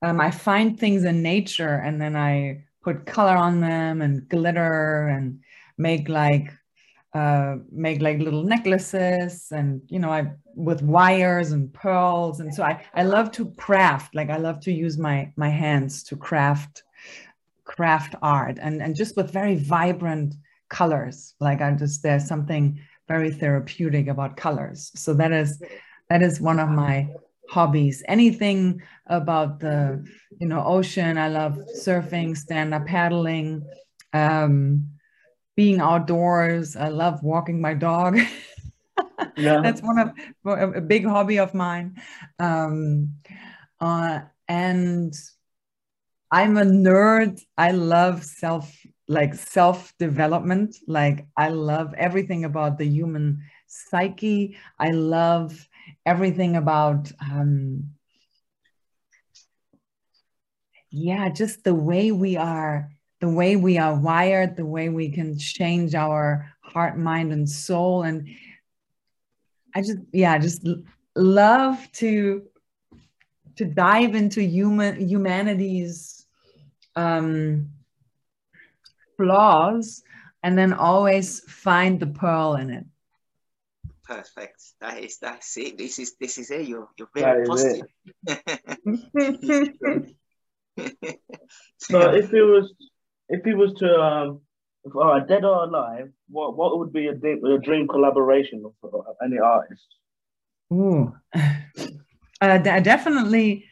um, 0.03 0.21
I 0.21 0.31
find 0.31 0.79
things 0.79 1.05
in 1.05 1.23
nature 1.23 1.77
and 1.85 2.01
then 2.01 2.17
I 2.17 2.65
put 2.83 3.07
color 3.07 3.37
on 3.37 3.61
them 3.61 4.01
and 4.03 4.29
glitter 4.29 5.09
and 5.09 5.41
make 5.77 6.09
like 6.09 6.53
uh, 7.15 7.57
make 7.73 8.01
like 8.03 8.19
little 8.21 8.45
necklaces 8.45 9.49
and 9.51 9.83
you 9.89 9.99
know 9.99 10.11
I 10.11 10.33
with 10.55 10.83
wires 10.83 11.53
and 11.53 11.73
pearls. 11.73 12.41
And 12.41 12.55
so 12.55 12.63
I 12.63 12.85
I 12.95 13.03
love 13.05 13.33
to 13.33 13.51
craft. 13.53 14.15
Like 14.15 14.31
I 14.31 14.39
love 14.39 14.61
to 14.61 14.73
use 14.73 14.99
my 14.99 15.33
my 15.37 15.49
hands 15.51 16.03
to 16.05 16.17
craft 16.17 16.85
craft 17.65 18.15
art. 18.23 18.59
And 18.61 18.83
and 18.83 18.97
just 18.97 19.17
with 19.17 19.33
very 19.33 19.57
vibrant 19.57 20.35
colors. 20.69 21.35
Like 21.41 21.61
I 21.61 21.73
just 21.73 22.03
there's 22.03 22.27
something 22.27 22.81
very 23.07 23.31
therapeutic 23.31 24.09
about 24.09 24.37
colors. 24.37 24.91
So 24.95 25.15
that 25.15 25.33
is 25.33 25.63
that 26.09 26.23
is 26.23 26.41
one 26.41 26.61
of 26.61 26.69
my 26.69 27.09
hobbies. 27.49 28.03
Anything 28.07 28.83
about 29.07 29.61
the 29.61 30.05
you 30.39 30.47
know 30.47 30.63
ocean. 30.65 31.19
I 31.19 31.29
love 31.29 31.59
surfing, 31.77 32.37
stand 32.37 32.75
up 32.75 32.87
paddling, 32.87 33.67
um, 34.13 34.91
being 35.57 35.81
outdoors. 35.81 36.77
I 36.77 36.89
love 36.89 37.23
walking 37.23 37.61
my 37.61 37.75
dog. 37.75 38.19
yeah. 39.37 39.61
That's 39.63 39.83
one 39.83 39.99
of 39.99 40.13
a 40.77 40.81
big 40.81 41.05
hobby 41.05 41.39
of 41.39 41.55
mine. 41.55 41.97
Um, 42.39 43.15
uh, 43.81 44.21
and 44.47 45.15
I'm 46.31 46.57
a 46.57 46.65
nerd. 46.65 47.41
I 47.57 47.73
love 47.73 48.25
self 48.25 48.73
like 49.09 49.35
self 49.35 49.97
development. 49.99 50.77
Like 50.87 51.27
I 51.37 51.49
love 51.49 51.95
everything 51.97 52.45
about 52.45 52.79
the 52.79 52.87
human 52.87 53.43
psyche. 53.67 54.57
I 54.79 54.91
love 54.91 55.69
everything 56.07 56.57
about 56.57 57.11
um, 57.21 57.91
yeah, 60.91 61.29
just 61.29 61.65
the 61.65 61.75
way 61.75 62.13
we 62.13 62.37
are, 62.37 62.91
the 63.21 63.29
way 63.29 63.57
we 63.57 63.79
are 63.79 63.95
wired, 63.95 64.57
the 64.57 64.67
way 64.67 64.89
we 64.89 65.11
can 65.11 65.39
change 65.39 65.95
our 65.95 66.51
heart, 66.61 66.99
mind, 66.99 67.33
and 67.33 67.49
soul. 67.49 68.03
And 68.03 68.29
I 69.75 69.83
just 69.83 69.99
yeah, 70.13 70.33
I 70.33 70.39
just 70.39 70.67
love 71.15 71.91
to 71.93 72.43
to 73.57 73.65
dive 73.65 74.15
into 74.15 74.41
human 74.43 75.01
humanity's 75.09 76.27
um, 76.95 77.71
flaws 79.19 80.03
and 80.43 80.57
then 80.57 80.73
always 80.73 81.41
find 81.41 82.01
the 82.01 82.07
pearl 82.07 82.55
in 82.55 82.71
it. 82.71 82.87
Perfect. 84.05 84.63
That 84.81 85.05
is 85.05 85.19
that's 85.19 85.55
it. 85.59 85.77
This 85.77 85.99
is 85.99 86.17
this 86.19 86.39
is 86.39 86.51
it. 86.51 86.67
You're 86.67 86.89
you're 86.97 87.11
very 87.15 87.47
positive. 87.47 87.87
so 91.77 92.01
if 92.15 92.33
it 92.33 92.43
was 92.43 92.73
if 93.29 93.45
he 93.45 93.53
was 93.53 93.75
to 93.75 94.01
um 94.01 94.41
if, 94.85 94.97
uh, 94.97 95.21
dead 95.21 95.45
or 95.45 95.65
alive, 95.65 96.11
what 96.31 96.57
what 96.57 96.79
would 96.79 96.93
be 96.93 97.09
a, 97.09 97.13
a 97.13 97.59
dream 97.59 97.87
collaboration 97.87 98.65
of 98.83 99.05
any 99.23 99.39
artist? 99.39 99.87
Ooh, 100.73 101.15
uh, 102.41 102.59
definitely. 102.59 103.67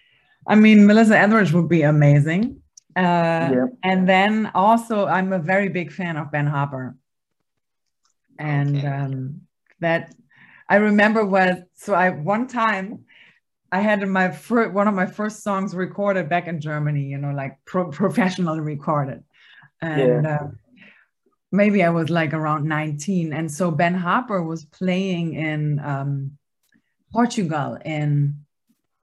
I 0.46 0.54
mean, 0.54 0.86
Melissa 0.86 1.18
Etheridge 1.18 1.52
would 1.52 1.68
be 1.68 1.82
amazing. 1.82 2.62
Uh, 2.96 3.50
yeah. 3.52 3.66
And 3.82 4.08
then 4.08 4.50
also, 4.54 5.06
I'm 5.06 5.32
a 5.32 5.38
very 5.38 5.68
big 5.68 5.92
fan 5.92 6.16
of 6.16 6.32
Ben 6.32 6.46
Harper. 6.46 6.96
And 8.38 8.78
okay. 8.78 8.86
um, 8.86 9.42
that 9.80 10.14
I 10.68 10.76
remember 10.76 11.24
was 11.24 11.58
so 11.74 11.94
I 11.94 12.10
one 12.10 12.48
time 12.48 13.04
I 13.70 13.80
had 13.80 14.06
my 14.08 14.30
first 14.30 14.72
one 14.72 14.88
of 14.88 14.94
my 14.94 15.06
first 15.06 15.42
songs 15.42 15.74
recorded 15.74 16.28
back 16.28 16.48
in 16.48 16.60
Germany, 16.60 17.04
you 17.04 17.18
know, 17.18 17.30
like 17.30 17.58
pro- 17.64 17.90
professionally 18.02 18.60
recorded, 18.60 19.22
and 19.80 20.24
yeah. 20.24 20.38
uh, 20.40 20.48
maybe 21.52 21.82
I 21.82 21.90
was 21.90 22.10
like 22.10 22.32
around 22.32 22.64
19, 22.64 23.32
and 23.32 23.50
so 23.50 23.70
Ben 23.70 23.94
Harper 23.94 24.42
was 24.42 24.64
playing 24.64 25.34
in 25.34 25.78
um, 25.80 26.38
Portugal 27.12 27.78
in 27.84 28.44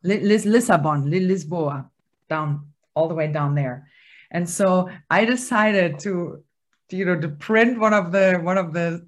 Lis- 0.04 0.46
Lisbon, 0.46 1.10
Lisboa, 1.10 1.90
down 2.30 2.73
all 2.96 3.08
the 3.08 3.16
way 3.16 3.32
down 3.32 3.56
there. 3.56 3.88
And 4.32 4.50
so 4.50 4.90
I 5.10 5.26
decided 5.26 6.00
to, 6.00 6.44
to, 6.90 6.96
you 6.96 7.06
know, 7.06 7.20
to 7.20 7.30
print 7.30 7.80
one 7.80 7.94
of 7.94 8.12
the 8.12 8.40
one 8.42 8.58
of 8.58 8.74
the 8.74 9.08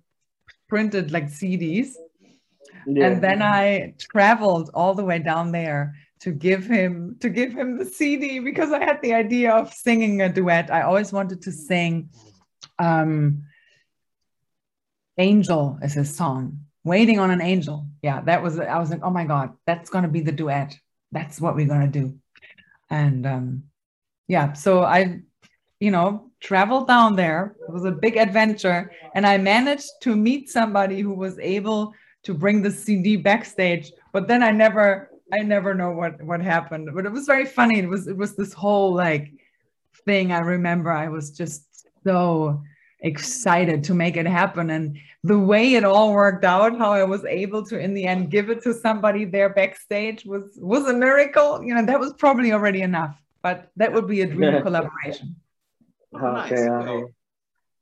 printed 0.69 1.11
like 1.11 1.25
CDs. 1.25 1.89
Yeah. 2.87 3.07
And 3.07 3.23
then 3.23 3.41
I 3.41 3.95
traveled 3.99 4.69
all 4.73 4.93
the 4.93 5.03
way 5.03 5.19
down 5.19 5.51
there 5.51 5.95
to 6.21 6.31
give 6.31 6.65
him 6.65 7.17
to 7.19 7.29
give 7.29 7.53
him 7.53 7.77
the 7.77 7.85
CD 7.85 8.39
because 8.39 8.71
I 8.71 8.83
had 8.83 9.01
the 9.01 9.13
idea 9.13 9.51
of 9.51 9.73
singing 9.73 10.21
a 10.21 10.29
duet. 10.29 10.71
I 10.71 10.83
always 10.83 11.11
wanted 11.11 11.41
to 11.43 11.51
sing 11.51 12.09
um 12.79 13.43
Angel 15.17 15.79
is 15.81 15.93
his 15.93 16.15
song. 16.15 16.59
Waiting 16.83 17.19
on 17.19 17.31
an 17.31 17.41
angel. 17.41 17.87
Yeah, 18.03 18.21
that 18.21 18.43
was 18.43 18.59
I 18.59 18.77
was 18.77 18.91
like, 18.91 19.01
oh 19.01 19.09
my 19.09 19.25
God, 19.25 19.53
that's 19.65 19.89
gonna 19.89 20.07
be 20.07 20.21
the 20.21 20.31
duet. 20.31 20.77
That's 21.11 21.41
what 21.41 21.55
we're 21.55 21.67
gonna 21.67 21.87
do. 21.87 22.19
And 22.89 23.25
um 23.25 23.63
yeah, 24.27 24.53
so 24.53 24.83
I, 24.83 25.21
you 25.79 25.91
know, 25.91 26.31
traveled 26.39 26.88
down 26.88 27.15
there. 27.15 27.55
It 27.67 27.71
was 27.71 27.85
a 27.85 27.91
big 27.91 28.17
adventure. 28.17 28.91
And 29.13 29.25
I 29.25 29.38
managed 29.38 29.89
to 30.01 30.15
meet 30.15 30.49
somebody 30.49 31.01
who 31.01 31.13
was 31.13 31.38
able 31.39 31.93
to 32.23 32.33
bring 32.33 32.61
the 32.61 32.71
CD 32.71 33.17
backstage. 33.17 33.91
But 34.13 34.27
then 34.27 34.43
I 34.43 34.51
never, 34.51 35.11
I 35.33 35.39
never 35.39 35.73
know 35.73 35.91
what, 35.91 36.21
what 36.23 36.41
happened. 36.41 36.89
But 36.93 37.05
it 37.05 37.11
was 37.11 37.25
very 37.25 37.45
funny. 37.45 37.79
It 37.79 37.89
was, 37.89 38.07
it 38.07 38.17
was 38.17 38.35
this 38.35 38.53
whole 38.53 38.93
like 38.93 39.31
thing. 40.05 40.31
I 40.31 40.39
remember 40.39 40.91
I 40.91 41.07
was 41.07 41.31
just 41.31 41.88
so 42.03 42.61
excited 43.01 43.83
to 43.83 43.93
make 43.93 44.17
it 44.17 44.25
happen. 44.25 44.69
And 44.71 44.97
the 45.23 45.39
way 45.39 45.73
it 45.75 45.83
all 45.83 46.13
worked 46.13 46.45
out, 46.45 46.77
how 46.77 46.93
I 46.93 47.03
was 47.03 47.25
able 47.25 47.65
to 47.67 47.79
in 47.79 47.93
the 47.93 48.05
end 48.05 48.31
give 48.31 48.49
it 48.49 48.63
to 48.63 48.73
somebody 48.73 49.25
there 49.25 49.49
backstage 49.49 50.25
was 50.25 50.57
was 50.61 50.88
a 50.88 50.93
miracle. 50.93 51.63
You 51.63 51.75
know, 51.75 51.85
that 51.85 51.99
was 51.99 52.13
probably 52.13 52.51
already 52.51 52.81
enough. 52.81 53.19
But 53.45 53.69
that 53.77 53.93
would 53.93 54.08
be 54.08 54.21
a 54.21 54.25
dream 54.25 54.63
collaboration. 54.63 55.36
Okay, 56.15 56.25
Nice. 56.25 56.51
I 56.51 56.88
hear. 56.88 57.08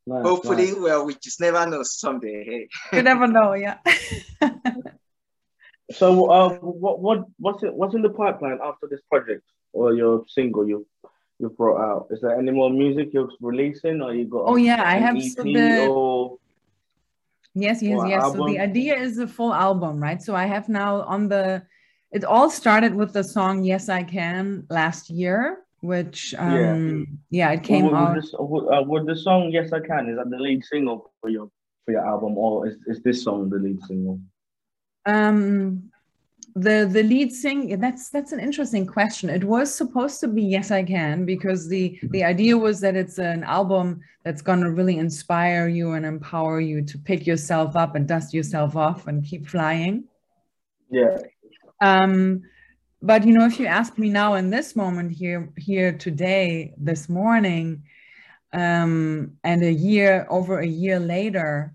Nice, 0.06 0.26
Hopefully, 0.26 0.71
nice. 0.71 0.80
well, 0.86 1.06
we 1.06 1.15
just 1.15 1.39
never 1.39 1.65
know 1.65 1.84
someday. 1.84 2.43
Hey. 2.43 2.97
You 2.97 3.02
never 3.02 3.28
know, 3.28 3.54
yeah. 3.54 3.78
So, 5.91 6.32
uh, 6.32 6.49
what 6.60 6.99
what 6.99 7.19
what's 7.39 7.62
it 7.63 7.73
what's 7.73 7.93
in 7.93 8.02
the 8.02 8.10
pipeline 8.10 8.60
after 8.63 8.88
this 8.88 9.02
project 9.12 9.43
or 9.73 9.93
your 9.93 10.26
single 10.28 10.67
you 10.67 10.88
you 11.39 11.49
brought 11.49 11.80
out? 11.88 12.08
Is 12.10 12.19
there 12.21 12.38
any 12.39 12.52
more 12.52 12.69
music 12.69 13.10
you're 13.13 13.30
releasing, 13.39 14.02
or 14.02 14.13
you 14.13 14.26
got? 14.26 14.43
Oh 14.45 14.56
yeah, 14.56 14.82
I 14.84 14.95
have 15.06 15.15
EP 15.15 15.32
so 15.32 15.43
the 15.43 15.88
or 15.88 16.39
Yes, 17.54 17.84
yes, 17.84 17.99
or 17.99 18.08
yes. 18.08 18.34
So 18.34 18.47
the 18.47 18.60
idea 18.60 18.95
is 18.97 19.19
a 19.19 19.28
full 19.28 19.54
album, 19.54 20.02
right? 20.02 20.21
So 20.21 20.36
I 20.36 20.45
have 20.45 20.67
now 20.67 21.02
on 21.04 21.28
the, 21.28 21.63
it 22.13 22.23
all 22.23 22.49
started 22.49 22.93
with 22.93 23.12
the 23.12 23.23
song 23.23 23.63
"Yes 23.63 23.89
I 23.89 24.04
Can" 24.04 24.65
last 24.69 25.10
year, 25.10 25.63
which 25.82 26.36
um, 26.38 27.19
yeah, 27.30 27.52
it 27.52 27.63
came 27.63 27.86
would, 27.86 27.93
out. 27.93 28.15
This, 28.15 28.34
uh, 28.34 28.84
would 28.84 29.08
the 29.08 29.15
song 29.15 29.52
"Yes 29.52 29.73
I 29.73 29.80
Can" 29.80 30.10
is 30.10 30.17
that 30.17 30.30
the 30.30 30.38
lead 30.38 30.63
single 30.63 31.12
for 31.19 31.30
your 31.30 31.49
for 31.86 31.91
your 31.91 32.06
album, 32.06 32.38
or 32.38 32.67
is, 32.67 32.76
is 32.86 33.02
this 33.02 33.23
song 33.23 33.49
the 33.49 33.58
lead 33.58 33.82
single? 33.84 34.19
Um, 35.06 35.91
the 36.56 36.88
the 36.89 37.02
lead 37.02 37.34
sing 37.34 37.80
that's 37.80 38.10
that's 38.10 38.32
an 38.32 38.39
interesting 38.39 38.86
question. 38.86 39.30
It 39.32 39.43
was 39.43 39.73
supposed 39.73 40.19
to 40.19 40.28
be 40.28 40.43
"Yes 40.43 40.69
I 40.69 40.84
Can" 40.84 41.26
because 41.26 41.67
the 41.67 41.99
the 42.12 42.23
idea 42.23 42.56
was 42.56 42.80
that 42.82 42.95
it's 42.95 43.17
an 43.17 43.43
album 43.43 44.02
that's 44.23 44.43
gonna 44.43 44.69
really 44.69 44.99
inspire 44.99 45.67
you 45.67 45.93
and 45.93 46.06
empower 46.06 46.62
you 46.62 46.84
to 46.84 46.97
pick 46.99 47.26
yourself 47.26 47.76
up 47.76 47.95
and 47.95 48.08
dust 48.08 48.36
yourself 48.36 48.76
off 48.76 49.08
and 49.08 49.26
keep 49.26 49.47
flying. 49.47 50.04
Yeah, 50.91 51.17
Um, 51.81 52.43
but 53.01 53.25
you 53.25 53.33
know, 53.33 53.45
if 53.45 53.59
you 53.59 53.65
ask 53.65 53.97
me 53.97 54.09
now 54.09 54.36
in 54.36 54.49
this 54.49 54.75
moment 54.75 55.12
here, 55.12 55.51
here 55.57 55.91
today, 55.97 56.73
this 56.77 57.09
morning, 57.09 57.83
um, 58.53 59.33
and 59.43 59.63
a 59.63 59.73
year 59.73 60.25
over 60.29 60.59
a 60.59 60.67
year 60.67 60.99
later, 60.99 61.73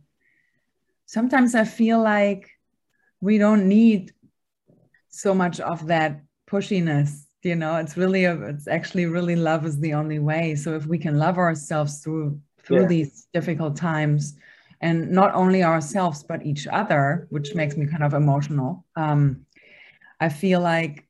sometimes 1.07 1.55
I 1.55 1.65
feel 1.65 2.03
like 2.03 2.51
we 3.21 3.37
don't 3.39 3.69
need 3.69 4.13
so 5.09 5.35
much 5.35 5.61
of 5.61 5.87
that 5.89 6.23
pushiness. 6.49 7.25
You 7.43 7.57
know, 7.57 7.77
it's 7.77 7.97
really 7.97 8.25
a, 8.25 8.41
it's 8.49 8.69
actually 8.69 9.07
really 9.07 9.37
love 9.37 9.65
is 9.67 9.79
the 9.79 9.95
only 9.95 10.19
way. 10.19 10.55
So 10.55 10.75
if 10.75 10.87
we 10.87 10.99
can 10.99 11.19
love 11.19 11.39
ourselves 11.39 12.01
through 12.03 12.41
through 12.65 12.83
Yeah. 12.83 12.89
these 12.89 13.27
difficult 13.33 13.77
times, 13.77 14.35
and 14.81 15.11
not 15.11 15.35
only 15.35 15.63
ourselves 15.63 16.23
but 16.23 16.45
each 16.45 16.67
other, 16.67 17.27
which 17.31 17.55
makes 17.55 17.77
me 17.77 17.87
kind 17.87 18.03
of 18.05 18.15
emotional. 18.15 18.85
Um, 18.97 19.47
I 20.21 20.29
feel 20.29 20.61
like 20.61 21.07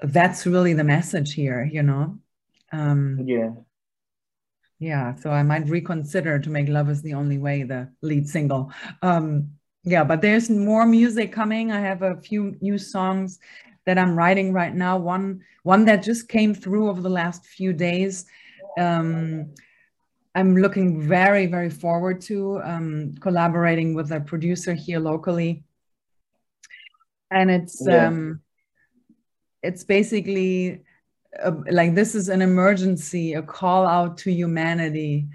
that's 0.00 0.46
really 0.46 0.74
the 0.74 0.84
message 0.84 1.34
here, 1.34 1.64
you 1.64 1.82
know. 1.82 2.18
Um, 2.72 3.24
yeah. 3.26 3.50
yeah, 4.78 5.14
so 5.14 5.30
I 5.30 5.42
might 5.42 5.68
reconsider 5.68 6.38
to 6.38 6.50
make 6.50 6.68
"Love 6.68 6.90
Is 6.90 7.02
the 7.02 7.14
Only 7.14 7.38
Way" 7.38 7.62
the 7.62 7.90
lead 8.02 8.28
single. 8.28 8.72
Um, 9.02 9.50
yeah, 9.84 10.04
but 10.04 10.20
there's 10.20 10.50
more 10.50 10.86
music 10.86 11.32
coming. 11.32 11.70
I 11.70 11.80
have 11.80 12.02
a 12.02 12.16
few 12.16 12.56
new 12.60 12.78
songs 12.78 13.38
that 13.86 13.98
I'm 13.98 14.16
writing 14.16 14.52
right 14.52 14.74
now. 14.74 14.98
One 14.98 15.40
one 15.62 15.84
that 15.86 16.02
just 16.02 16.28
came 16.28 16.54
through 16.54 16.88
over 16.88 17.00
the 17.00 17.10
last 17.10 17.46
few 17.46 17.72
days. 17.72 18.26
Um, 18.78 19.54
I'm 20.34 20.56
looking 20.56 21.00
very 21.00 21.46
very 21.46 21.70
forward 21.70 22.20
to 22.22 22.60
um, 22.62 23.14
collaborating 23.20 23.94
with 23.94 24.10
a 24.10 24.20
producer 24.20 24.74
here 24.74 24.98
locally, 24.98 25.64
and 27.34 27.50
it's 27.50 27.86
Yeah. 27.86 28.06
um, 28.06 28.40
it's 29.62 29.84
basically 29.84 30.82
uh, 31.42 31.52
like 31.70 31.94
this 31.94 32.14
is 32.14 32.28
an 32.28 32.42
emergency, 32.42 33.34
a 33.34 33.42
call 33.42 33.86
out 33.86 34.18
to 34.18 34.32
humanity. 34.32 35.26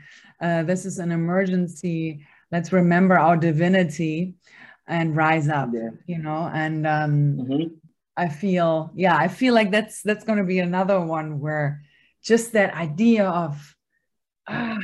Uh, 0.42 0.64
this 0.64 0.86
is 0.86 1.00
an 1.00 1.12
emergency. 1.12 2.26
Let's 2.52 2.72
remember 2.72 3.18
our 3.18 3.38
divinity 3.38 4.36
and 4.88 5.16
rise 5.16 5.50
up. 5.50 5.70
Yeah. 5.74 5.90
You 6.08 6.20
know, 6.20 6.50
and 6.54 6.88
um, 6.88 7.14
Mhm. 7.38 7.72
I 8.18 8.28
feel, 8.30 8.92
yeah, 8.96 9.16
I 9.16 9.28
feel 9.28 9.54
like 9.54 9.72
that's 9.72 10.02
that's 10.02 10.24
going 10.24 10.40
to 10.40 10.44
be 10.46 10.60
another 10.60 11.00
one 11.00 11.40
where 11.40 11.82
just 12.24 12.54
that 12.54 12.74
idea 12.74 13.28
of, 13.30 13.76
ah, 14.48 14.80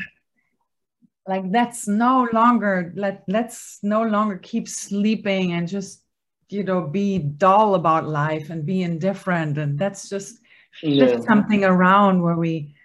like 1.27 1.51
that's 1.51 1.87
no 1.87 2.27
longer 2.31 2.93
let 2.95 3.23
let's 3.27 3.79
no 3.83 4.03
longer 4.03 4.37
keep 4.37 4.67
sleeping 4.67 5.53
and 5.53 5.67
just 5.67 6.04
you 6.49 6.63
know 6.63 6.81
be 6.81 7.17
dull 7.19 7.75
about 7.75 8.07
life 8.07 8.49
and 8.49 8.65
be 8.65 8.81
indifferent. 8.83 9.57
And 9.57 9.77
that's 9.79 10.09
just 10.09 10.39
shift 10.99 11.23
something 11.27 11.63
around 11.63 12.21
where 12.21 12.35
we 12.35 12.75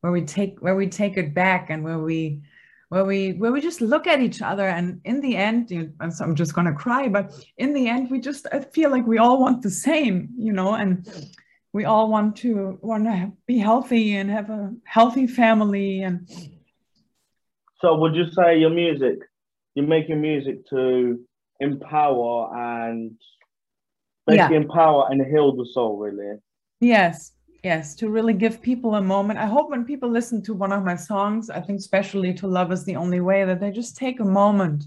where 0.00 0.12
we 0.12 0.22
take 0.22 0.58
where 0.60 0.76
we 0.76 0.86
take 0.88 1.16
it 1.16 1.34
back 1.34 1.70
and 1.70 1.82
where 1.84 1.98
we 1.98 2.42
where 2.88 3.04
we 3.04 3.32
where 3.32 3.52
we 3.52 3.60
just 3.60 3.80
look 3.80 4.06
at 4.06 4.20
each 4.20 4.42
other. 4.42 4.66
And 4.68 5.00
in 5.04 5.20
the 5.20 5.36
end 5.36 5.70
you 5.70 5.82
know, 5.82 5.90
I'm, 6.00 6.10
so- 6.10 6.24
I'm 6.24 6.34
just 6.34 6.54
going 6.54 6.66
to 6.66 6.72
cry 6.72 7.08
but 7.08 7.32
in 7.58 7.72
the 7.72 7.88
end 7.88 8.10
we 8.10 8.20
just 8.20 8.46
i 8.52 8.60
feel 8.60 8.90
like 8.90 9.06
we 9.06 9.18
all 9.18 9.40
want 9.40 9.62
the 9.62 9.70
same 9.70 10.28
you 10.36 10.52
know 10.52 10.74
and 10.74 11.06
we 11.72 11.84
all 11.84 12.08
want 12.08 12.36
to 12.36 12.78
want 12.82 13.04
to 13.04 13.32
be 13.46 13.58
healthy 13.58 14.14
and 14.16 14.30
have 14.30 14.50
a 14.50 14.72
healthy 14.84 15.26
family 15.26 16.02
and 16.02 16.28
So, 17.80 17.96
would 17.96 18.14
you 18.14 18.26
say 18.30 18.58
your 18.58 18.70
music, 18.70 19.18
you're 19.74 19.86
making 19.86 20.20
music 20.20 20.66
to 20.70 21.20
empower 21.64 22.56
and 22.56 23.16
basically 24.26 24.56
empower 24.56 25.08
and 25.10 25.24
heal 25.26 25.54
the 25.54 25.66
soul, 25.66 25.98
really? 25.98 26.38
Yes, 26.80 27.32
yes, 27.62 27.94
to 27.96 28.08
really 28.08 28.34
give 28.34 28.62
people 28.62 28.94
a 28.94 29.02
moment. 29.02 29.38
I 29.38 29.46
hope 29.46 29.70
when 29.70 29.84
people 29.84 30.10
listen 30.10 30.42
to 30.42 30.54
one 30.54 30.72
of 30.72 30.84
my 30.84 30.96
songs, 30.96 31.50
I 31.50 31.60
think 31.60 31.78
especially 31.78 32.32
to 32.34 32.46
Love 32.46 32.72
is 32.72 32.84
the 32.84 32.96
Only 32.96 33.20
Way, 33.20 33.44
that 33.44 33.60
they 33.60 33.70
just 33.70 33.96
take 33.96 34.20
a 34.20 34.24
moment, 34.24 34.84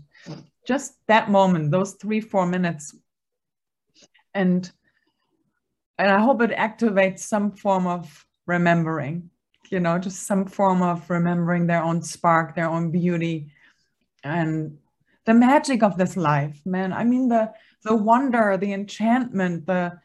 just 0.66 0.94
that 1.08 1.30
moment, 1.30 1.72
those 1.72 1.94
three, 1.94 2.22
four 2.22 2.46
minutes. 2.46 2.96
And 4.34 4.72
and 6.00 6.12
I 6.12 6.20
hope 6.20 6.42
it 6.44 6.52
activates 6.52 7.20
some 7.20 7.52
form 7.52 7.88
of 7.88 8.26
remembering, 8.46 9.32
you 9.72 9.80
know, 9.80 9.98
just 9.98 10.28
some 10.28 10.46
form 10.46 10.84
of 10.84 11.10
remembering 11.10 11.66
their 11.66 11.82
own 11.82 12.04
spark, 12.04 12.56
their 12.56 12.70
own 12.70 12.92
beauty, 12.92 13.52
and 14.24 14.78
the 15.28 15.34
magic 15.34 15.84
of 15.84 15.98
this 15.98 16.18
life, 16.18 16.60
man. 16.66 16.92
I 16.94 17.04
mean 17.04 17.28
the 17.28 17.54
the 17.84 17.96
wonder, 17.96 18.58
the 18.58 18.74
enchantment, 18.74 19.68
the 19.68 20.00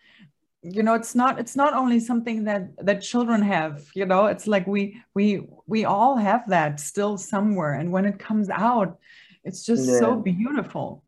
you 0.63 0.83
know 0.83 0.95
it's 0.95 1.15
not 1.15 1.39
it's 1.39 1.57
not 1.57 1.73
only 1.75 1.99
something 2.01 2.45
that 2.45 2.63
that 2.85 3.01
children 3.01 3.43
have 3.43 3.83
you 3.95 4.07
know 4.07 4.27
it's 4.27 4.47
like 4.47 4.67
we 4.67 5.01
we 5.15 5.43
we 5.67 5.85
all 5.85 6.17
have 6.17 6.49
that 6.49 6.79
still 6.79 7.19
somewhere 7.19 7.75
and 7.75 7.91
when 7.91 8.05
it 8.05 8.19
comes 8.19 8.49
out 8.49 8.99
it's 9.43 9.67
just 9.67 9.99
so 9.99 10.15
beautiful 10.15 11.03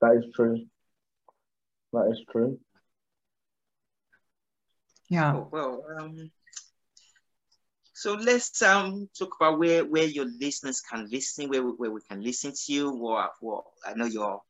That 0.00 0.16
is 0.16 0.24
true. 0.34 0.64
That 1.92 2.08
is 2.12 2.20
true. 2.32 2.58
yeah 5.10 5.32
Oh, 5.34 5.48
well, 5.52 5.84
um, 5.98 6.30
so 7.98 8.14
let's 8.14 8.62
um 8.62 9.08
talk 9.18 9.34
about 9.40 9.58
where 9.58 9.84
where 9.84 10.04
your 10.04 10.26
listeners 10.40 10.80
can 10.80 11.08
listen, 11.10 11.48
where 11.48 11.62
where 11.62 11.90
we 11.90 12.00
can 12.08 12.22
listen 12.22 12.52
to 12.52 12.72
you. 12.72 12.92
What 12.92 13.32
what 13.40 13.64
I 13.84 13.94
know 13.94 14.04
you're 14.04 14.40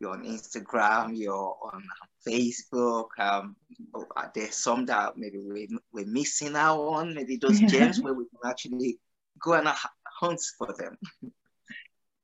you're 0.00 0.10
on 0.10 0.24
Instagram, 0.24 1.16
you're 1.16 1.56
on 1.62 1.84
Facebook. 2.26 3.10
Um, 3.16 3.54
oh, 3.94 4.06
are 4.16 4.32
there 4.34 4.50
some 4.50 4.86
that 4.86 5.16
maybe 5.16 5.38
we 5.38 5.68
we're 5.92 6.04
missing 6.04 6.56
out 6.56 6.80
on? 6.80 7.14
Maybe 7.14 7.36
those 7.36 7.60
gems 7.72 8.00
where 8.00 8.14
we 8.14 8.24
can 8.24 8.50
actually 8.50 8.98
go 9.40 9.52
and 9.52 9.68
hunt 10.04 10.40
for 10.58 10.74
them. 10.76 10.98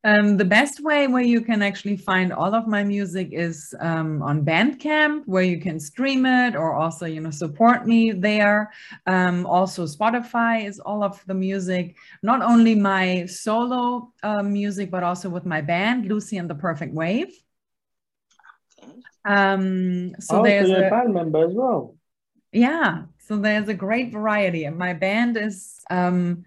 Um, 0.06 0.36
the 0.36 0.44
best 0.44 0.78
way 0.78 1.08
where 1.08 1.24
you 1.24 1.40
can 1.40 1.62
actually 1.62 1.96
find 1.96 2.32
all 2.32 2.54
of 2.54 2.68
my 2.68 2.84
music 2.84 3.30
is 3.32 3.74
um, 3.80 4.22
on 4.22 4.44
bandcamp 4.44 5.24
where 5.26 5.42
you 5.42 5.58
can 5.60 5.80
stream 5.80 6.24
it 6.24 6.54
or 6.54 6.76
also 6.76 7.06
you 7.06 7.20
know 7.20 7.32
support 7.32 7.88
me 7.88 8.12
there 8.12 8.70
um, 9.08 9.44
also 9.46 9.84
spotify 9.84 10.64
is 10.64 10.78
all 10.78 11.02
of 11.02 11.20
the 11.26 11.34
music 11.34 11.96
not 12.22 12.40
only 12.40 12.76
my 12.76 13.26
solo 13.26 14.12
uh, 14.22 14.44
music 14.44 14.92
but 14.92 15.02
also 15.02 15.28
with 15.28 15.44
my 15.44 15.60
band 15.60 16.06
lucie 16.06 16.36
and 16.36 16.48
the 16.48 16.54
perfect 16.54 16.94
wave. 16.94 17.32
Um, 19.24 20.14
so 20.20 20.38
oh, 20.38 20.44
there's 20.44 20.68
so 20.68 20.86
a, 20.86 20.88
band 20.88 21.14
member 21.14 21.48
as 21.48 21.52
well. 21.52 21.96
yeah, 22.52 23.06
so 23.18 23.38
there's 23.38 23.68
a 23.68 23.74
great 23.74 24.12
variety. 24.12 24.66
And 24.66 24.78
my 24.78 24.92
band 24.92 25.36
is 25.36 25.80
um 25.90 26.44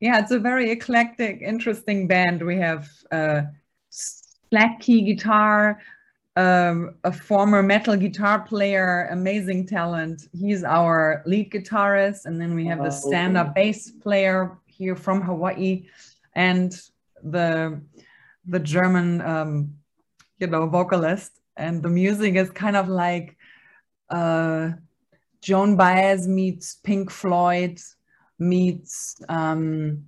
yeah, 0.00 0.18
it's 0.18 0.30
a 0.30 0.38
very 0.38 0.70
eclectic, 0.70 1.40
interesting 1.42 2.06
band. 2.06 2.44
We 2.44 2.56
have 2.58 2.88
uh 3.10 3.42
slack 3.90 4.80
key 4.80 5.02
guitar, 5.02 5.80
um, 6.36 6.96
a 7.04 7.12
former 7.12 7.62
metal 7.62 7.96
guitar 7.96 8.40
player, 8.40 9.08
amazing 9.10 9.66
talent. 9.66 10.28
He's 10.32 10.64
our 10.64 11.22
lead 11.26 11.50
guitarist, 11.50 12.26
and 12.26 12.40
then 12.40 12.54
we 12.54 12.66
have 12.66 12.78
the 12.78 12.86
Oh, 12.88 12.90
stand-up 12.90 13.54
bass 13.54 13.90
player 13.90 14.58
here 14.66 14.96
from 14.96 15.22
Hawaii, 15.22 15.86
and 16.34 16.78
the 17.22 17.80
the 18.46 18.60
German 18.60 19.20
um, 19.22 19.74
you 20.38 20.46
know 20.46 20.66
vocalist, 20.68 21.40
and 21.56 21.82
the 21.82 21.88
music 21.88 22.34
is 22.34 22.50
kind 22.50 22.76
of 22.76 22.88
like 22.88 23.36
uh, 24.10 24.72
Joan 25.40 25.76
Baez 25.76 26.28
meets 26.28 26.74
Pink 26.84 27.10
Floyd 27.10 27.80
meets 28.38 29.16
um, 29.28 30.06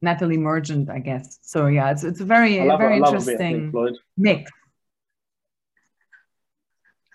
Natalie 0.00 0.38
Merchant, 0.38 0.90
I 0.90 0.98
guess. 0.98 1.38
So 1.42 1.66
yeah, 1.66 1.90
it's 1.90 2.04
it's 2.04 2.20
a 2.20 2.24
very 2.24 2.60
love, 2.60 2.78
very 2.78 2.96
interesting 2.98 3.72
mix. 4.16 4.50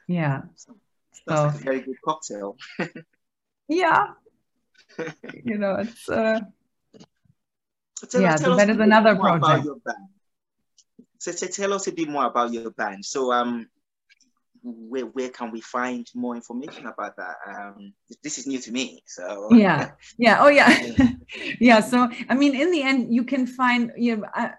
Yeah. 0.08 0.42
That's 1.26 1.40
so, 1.40 1.46
a 1.46 1.64
very 1.64 1.82
good 1.82 1.96
cocktail. 2.04 2.58
yeah. 3.68 4.08
you 5.44 5.58
know, 5.58 5.76
it's 5.76 6.10
uh 6.10 6.42
tell, 8.10 8.22
yeah, 8.22 8.36
tell 8.36 8.52
so 8.52 8.56
that 8.58 8.70
is 8.70 8.78
another 8.78 9.16
project. 9.16 9.68
So, 11.20 11.32
so 11.32 11.48
tell 11.48 11.74
us 11.74 11.88
a 11.88 11.94
bit 11.94 12.10
more 12.10 12.26
about 12.26 12.52
your 12.52 12.72
band. 12.72 13.06
So 13.06 13.32
um 13.32 13.70
where, 14.64 15.06
where 15.06 15.30
can 15.30 15.52
we 15.52 15.62
find 15.62 16.08
more 16.16 16.36
information 16.36 16.88
about 16.88 17.16
that? 17.18 17.36
Um, 17.48 17.94
this 18.24 18.38
is 18.38 18.48
new 18.48 18.60
to 18.60 18.72
me, 18.72 19.04
so 19.06 19.50
yeah, 19.52 19.92
yeah, 20.18 20.38
oh 20.40 20.48
yeah, 20.48 20.94
yeah. 21.60 21.82
So 21.82 22.10
I 22.30 22.36
mean, 22.36 22.56
in 22.56 22.72
the 22.72 22.82
end, 22.82 23.14
you 23.14 23.26
can 23.26 23.46
find 23.46 23.92
you. 23.98 24.16
Know, 24.18 24.28
I, 24.34 24.52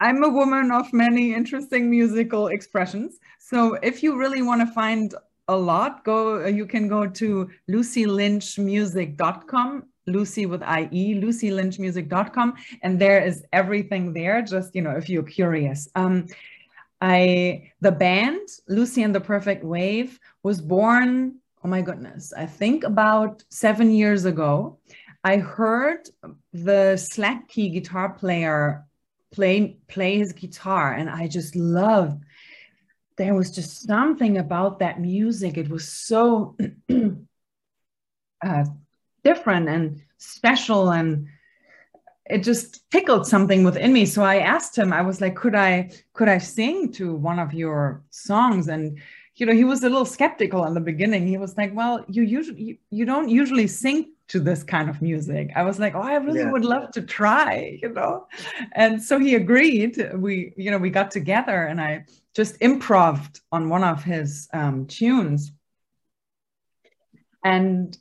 I'm 0.00 0.22
a 0.22 0.28
woman 0.28 0.70
of 0.70 0.92
many 0.92 1.34
interesting 1.34 1.90
musical 1.90 2.46
expressions. 2.48 3.18
So 3.38 3.74
if 3.74 4.02
you 4.02 4.16
really 4.16 4.42
want 4.42 4.60
to 4.60 4.66
find 4.74 5.14
a 5.48 5.56
lot, 5.56 6.04
go. 6.04 6.46
You 6.46 6.66
can 6.66 6.88
go 6.88 7.06
to 7.06 7.48
lucielynchmusic.com. 7.70 9.84
Lucie 10.06 10.46
with 10.46 10.62
IE, 10.62 11.20
lucielynchmusic.com, 11.20 12.54
and 12.82 12.98
there 12.98 13.22
is 13.22 13.44
everything 13.52 14.14
there. 14.14 14.40
Just 14.40 14.74
you 14.74 14.80
know, 14.80 14.92
if 14.92 15.10
you're 15.10 15.22
curious. 15.22 15.86
Um, 15.94 16.28
I 17.00 17.72
the 17.80 17.92
band 17.92 18.48
Lucie 18.68 19.02
and 19.02 19.14
the 19.14 19.20
Perfect 19.20 19.64
Wave 19.64 20.18
was 20.42 20.60
born. 20.60 21.36
Oh 21.64 21.68
my 21.68 21.82
goodness, 21.82 22.32
I 22.32 22.46
think 22.46 22.84
about 22.84 23.44
seven 23.50 23.90
years 23.90 24.24
ago. 24.24 24.78
I 25.24 25.38
heard 25.38 26.08
the 26.52 26.96
slack 26.96 27.48
key 27.48 27.70
guitar 27.70 28.10
player 28.10 28.84
play 29.32 29.78
play 29.88 30.18
his 30.18 30.32
guitar, 30.32 30.92
and 30.92 31.08
I 31.10 31.28
just 31.28 31.54
loved. 31.56 32.22
There 33.16 33.34
was 33.34 33.50
just 33.50 33.86
something 33.86 34.38
about 34.38 34.78
that 34.78 35.00
music. 35.00 35.56
It 35.56 35.68
was 35.68 35.88
so 35.88 36.56
uh, 38.44 38.64
different 39.24 39.68
and 39.68 40.02
special 40.18 40.90
and 40.90 41.26
it 42.30 42.42
just 42.42 42.90
tickled 42.90 43.26
something 43.26 43.64
within 43.64 43.92
me. 43.92 44.06
So 44.06 44.22
i 44.22 44.38
asked 44.38 44.76
him 44.76 44.92
i 44.92 45.02
was 45.02 45.20
like 45.20 45.36
could 45.36 45.54
i 45.54 45.90
could 46.12 46.28
i 46.28 46.38
sing 46.38 46.92
to 46.92 47.14
one 47.14 47.38
of 47.38 47.52
your 47.54 48.02
songs? 48.10 48.68
And 48.68 48.98
you 49.36 49.46
know 49.46 49.52
he 49.52 49.64
was 49.64 49.82
a 49.82 49.88
little 49.88 50.04
skeptical 50.04 50.64
in 50.64 50.74
the 50.74 50.80
beginning. 50.80 51.26
He 51.26 51.38
was 51.38 51.56
like 51.56 51.74
well 51.74 52.04
you 52.08 52.22
usually 52.22 52.62
you, 52.62 52.76
you 52.90 53.04
don't 53.04 53.28
usually 53.28 53.66
sing 53.66 54.12
to 54.28 54.40
this 54.40 54.62
kind 54.62 54.90
of 54.90 55.00
music. 55.00 55.50
I 55.56 55.62
was 55.62 55.78
like 55.78 55.94
oh 55.94 56.02
i 56.02 56.16
really 56.16 56.40
yeah. 56.40 56.52
would 56.52 56.64
love 56.64 56.90
to 56.92 57.02
try 57.02 57.78
you 57.82 57.90
know? 57.90 58.26
And 58.72 59.02
so 59.02 59.18
he 59.18 59.34
agreed. 59.34 60.10
We 60.14 60.52
you 60.56 60.70
know 60.70 60.78
we 60.78 60.90
got 60.90 61.10
together 61.10 61.64
and 61.64 61.80
i 61.80 62.04
just 62.34 62.56
improved 62.60 63.40
on 63.50 63.68
one 63.68 63.82
of 63.82 64.04
his 64.04 64.48
um, 64.52 64.86
tunes. 64.86 65.50
And 67.44 67.98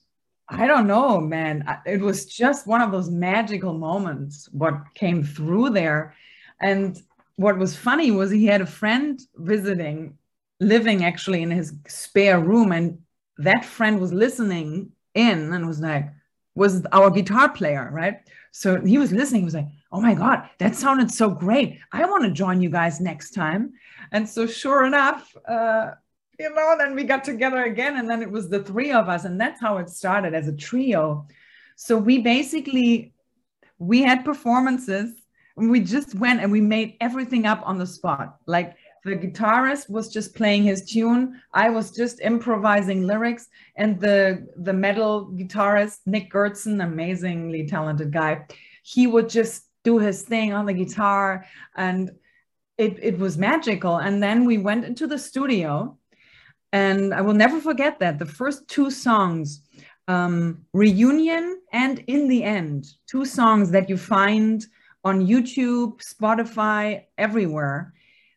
I 0.49 0.65
don't 0.65 0.87
know, 0.87 1.19
man. 1.19 1.65
It 1.85 1.99
was 1.99 2.25
just 2.25 2.67
one 2.67 2.81
of 2.81 2.91
those 2.91 3.09
magical 3.09 3.73
moments 3.73 4.47
what 4.51 4.93
came 4.95 5.23
through 5.23 5.71
there. 5.71 6.15
And 6.61 6.97
what 7.35 7.57
was 7.57 7.75
funny 7.75 8.11
was 8.11 8.31
he 8.31 8.45
had 8.45 8.61
a 8.61 8.65
friend 8.65 9.19
visiting, 9.35 10.17
living 10.59 11.03
actually 11.03 11.41
in 11.41 11.51
his 11.51 11.73
spare 11.87 12.39
room. 12.39 12.71
And 12.71 12.99
that 13.39 13.65
friend 13.65 13.99
was 13.99 14.13
listening 14.13 14.91
in 15.13 15.51
and 15.51 15.67
was 15.67 15.79
like, 15.79 16.09
was 16.55 16.85
our 16.91 17.11
guitar 17.11 17.49
player, 17.49 17.89
right? 17.91 18.21
So 18.51 18.81
he 18.81 18.97
was 18.97 19.11
listening. 19.11 19.41
He 19.41 19.45
was 19.45 19.53
like, 19.53 19.67
oh 19.91 20.01
my 20.01 20.15
God, 20.15 20.49
that 20.57 20.75
sounded 20.75 21.11
so 21.11 21.29
great. 21.29 21.79
I 21.91 22.05
want 22.05 22.23
to 22.23 22.31
join 22.31 22.61
you 22.61 22.69
guys 22.69 22.99
next 22.99 23.31
time. 23.31 23.73
And 24.11 24.27
so, 24.27 24.47
sure 24.47 24.85
enough, 24.85 25.35
uh, 25.47 25.91
you 26.39 26.53
know, 26.53 26.75
then 26.77 26.95
we 26.95 27.03
got 27.03 27.23
together 27.23 27.63
again, 27.63 27.97
and 27.97 28.09
then 28.09 28.21
it 28.21 28.29
was 28.29 28.49
the 28.49 28.63
three 28.63 28.91
of 28.91 29.09
us, 29.09 29.25
and 29.25 29.39
that's 29.39 29.59
how 29.59 29.77
it 29.77 29.89
started 29.89 30.33
as 30.33 30.47
a 30.47 30.55
trio. 30.55 31.27
So 31.75 31.97
we 31.97 32.19
basically 32.19 33.13
we 33.79 34.01
had 34.01 34.25
performances, 34.25 35.13
and 35.55 35.69
we 35.71 35.79
just 35.79 36.15
went 36.15 36.41
and 36.41 36.51
we 36.51 36.61
made 36.61 36.95
everything 37.01 37.45
up 37.45 37.61
on 37.65 37.77
the 37.77 37.87
spot. 37.87 38.37
Like 38.45 38.75
the 39.03 39.15
guitarist 39.15 39.89
was 39.89 40.11
just 40.11 40.35
playing 40.35 40.63
his 40.63 40.85
tune, 40.85 41.41
I 41.53 41.69
was 41.69 41.91
just 41.91 42.21
improvising 42.21 43.07
lyrics, 43.07 43.47
and 43.75 43.99
the 43.99 44.47
the 44.57 44.73
metal 44.73 45.31
guitarist 45.33 45.99
Nick 46.05 46.31
Gertzen, 46.31 46.83
amazingly 46.83 47.67
talented 47.67 48.11
guy, 48.11 48.45
he 48.83 49.07
would 49.07 49.29
just 49.29 49.63
do 49.83 49.97
his 49.97 50.21
thing 50.21 50.53
on 50.53 50.65
the 50.65 50.73
guitar 50.73 51.45
and 51.77 52.11
it, 52.77 52.99
it 53.01 53.17
was 53.17 53.37
magical. 53.37 53.97
And 53.97 54.21
then 54.21 54.45
we 54.45 54.57
went 54.57 54.85
into 54.85 55.07
the 55.07 55.17
studio 55.17 55.96
and 56.73 57.13
I 57.13 57.21
will 57.21 57.33
never 57.33 57.59
forget 57.59 57.99
that 57.99 58.19
the 58.19 58.25
first 58.25 58.67
two 58.67 58.91
songs, 58.91 59.61
um, 60.07 60.65
Reunion 60.73 61.61
and 61.71 61.99
In 62.07 62.27
the 62.27 62.43
End, 62.43 62.87
two 63.07 63.25
songs 63.25 63.71
that 63.71 63.89
you 63.89 63.97
find 63.97 64.65
on 65.03 65.25
YouTube, 65.25 66.01
Spotify, 66.03 67.03
everywhere. 67.17 67.93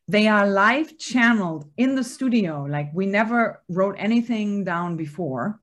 They 0.06 0.28
are 0.28 0.48
live 0.48 0.98
channeled 0.98 1.70
in 1.76 1.94
the 1.94 2.04
studio. 2.04 2.66
Like 2.68 2.90
we 2.94 3.06
never 3.06 3.62
wrote 3.68 3.96
anything 3.98 4.64
down 4.64 4.96
before. 4.96 5.60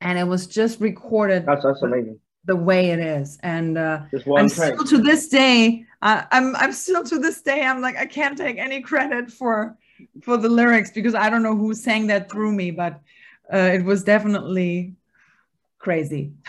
And 0.00 0.18
it 0.18 0.24
was 0.24 0.46
just 0.46 0.80
recorded. 0.80 1.46
That's, 1.46 1.62
that's 1.62 1.82
amazing. 1.82 2.20
The 2.44 2.56
way 2.56 2.90
it 2.90 2.98
is. 2.98 3.38
And 3.42 3.78
uh, 3.78 4.02
I'm 4.36 4.50
still 4.50 4.84
to 4.84 4.98
this 4.98 5.28
day, 5.28 5.86
uh, 6.02 6.24
I'm, 6.30 6.54
I'm 6.56 6.72
still 6.72 7.04
to 7.04 7.18
this 7.18 7.40
day, 7.40 7.64
I'm 7.64 7.80
like, 7.80 7.96
I 7.96 8.04
can't 8.04 8.36
take 8.36 8.58
any 8.58 8.82
credit 8.82 9.30
for 9.30 9.78
for 10.22 10.36
the 10.36 10.48
lyrics 10.48 10.90
because 10.90 11.14
I 11.14 11.30
don't 11.30 11.42
know 11.42 11.56
who 11.56 11.74
sang 11.74 12.08
that 12.08 12.30
through 12.30 12.52
me, 12.52 12.70
but 12.70 13.00
uh, 13.52 13.70
it 13.72 13.84
was 13.84 14.04
definitely 14.04 14.94
crazy. 15.78 16.32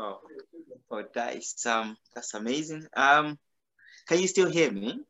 Oh, 0.00 0.20
oh, 0.92 1.02
that 1.14 1.34
is 1.34 1.66
um, 1.66 1.96
that's 2.14 2.32
amazing. 2.34 2.86
Um, 2.94 3.36
can 4.06 4.20
you 4.20 4.28
still 4.28 4.48
hear 4.48 4.70
me? 4.70 5.00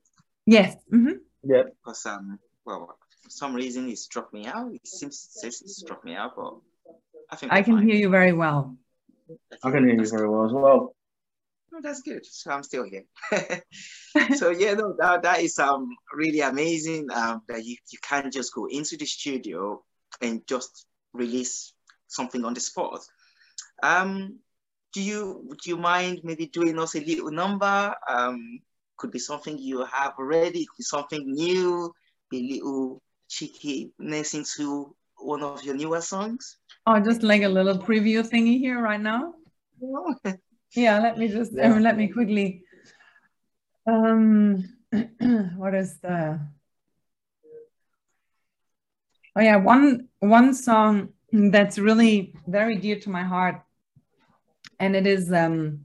Yes. 0.46 0.76
Mm-hmm. 0.90 1.18
Yeah. 1.42 1.64
Because 1.64 2.06
um, 2.06 2.38
well, 2.64 2.96
for 3.22 3.28
some 3.28 3.52
reason 3.52 3.86
it 3.90 3.98
struck 3.98 4.32
me 4.32 4.46
out. 4.46 4.72
It 4.72 4.86
seems 4.86 5.38
it 5.42 5.52
struck 5.52 6.02
me 6.06 6.14
out, 6.14 6.36
but 6.36 6.54
I 7.30 7.36
think 7.36 7.52
I 7.52 7.60
can 7.60 7.74
fine. 7.74 7.86
hear 7.86 7.96
you 7.96 8.08
very 8.08 8.32
well. 8.32 8.78
I 9.62 9.70
can 9.70 9.86
hear 9.86 10.00
you 10.00 10.08
very 10.08 10.26
well 10.26 10.46
as 10.46 10.52
well 10.52 10.94
oh, 11.78 11.82
that's 11.82 12.02
good. 12.02 12.24
So 12.26 12.50
I'm 12.50 12.62
still 12.62 12.84
here. 12.84 13.04
so 14.36 14.50
yeah, 14.50 14.74
no, 14.74 14.94
that, 14.98 15.22
that 15.22 15.40
is 15.40 15.58
um 15.58 15.88
really 16.14 16.40
amazing. 16.40 17.08
Um, 17.14 17.42
that 17.48 17.64
you, 17.64 17.76
you 17.90 17.98
can't 18.02 18.32
just 18.32 18.54
go 18.54 18.66
into 18.66 18.96
the 18.96 19.06
studio 19.06 19.82
and 20.20 20.46
just 20.46 20.86
release 21.12 21.72
something 22.06 22.44
on 22.44 22.54
the 22.54 22.60
spot. 22.60 23.00
Um, 23.82 24.40
do 24.92 25.02
you 25.02 25.42
would 25.44 25.64
you 25.66 25.76
mind 25.76 26.20
maybe 26.24 26.46
doing 26.46 26.78
us 26.78 26.94
a 26.94 27.00
little 27.00 27.30
number? 27.30 27.94
Um, 28.08 28.60
could 28.96 29.10
be 29.12 29.18
something 29.18 29.58
you 29.58 29.84
have 29.84 30.14
already, 30.18 30.66
could 30.66 30.78
be 30.78 30.84
something 30.84 31.22
new, 31.24 31.92
be 32.30 32.38
a 32.38 32.54
little 32.54 33.02
cheekiness 33.28 34.34
into 34.34 34.94
one 35.18 35.42
of 35.42 35.62
your 35.62 35.76
newer 35.76 36.00
songs. 36.00 36.56
Oh, 36.86 36.98
just 36.98 37.22
like 37.22 37.42
a 37.42 37.48
little 37.48 37.78
preview 37.78 38.28
thingy 38.28 38.58
here 38.58 38.80
right 38.80 39.00
now. 39.00 39.34
Yeah, 40.74 41.00
let 41.00 41.18
me 41.18 41.28
just 41.28 41.52
yeah. 41.52 41.72
um, 41.72 41.82
let 41.82 41.96
me 41.96 42.08
quickly. 42.08 42.62
Um, 43.86 44.68
what 45.56 45.74
is 45.74 45.98
the? 46.00 46.40
Oh 49.36 49.40
yeah, 49.40 49.56
one 49.56 50.08
one 50.20 50.52
song 50.54 51.10
that's 51.32 51.78
really 51.78 52.34
very 52.46 52.76
dear 52.76 52.98
to 53.00 53.10
my 53.10 53.22
heart, 53.22 53.62
and 54.78 54.94
it 54.94 55.06
is 55.06 55.32
um. 55.32 55.84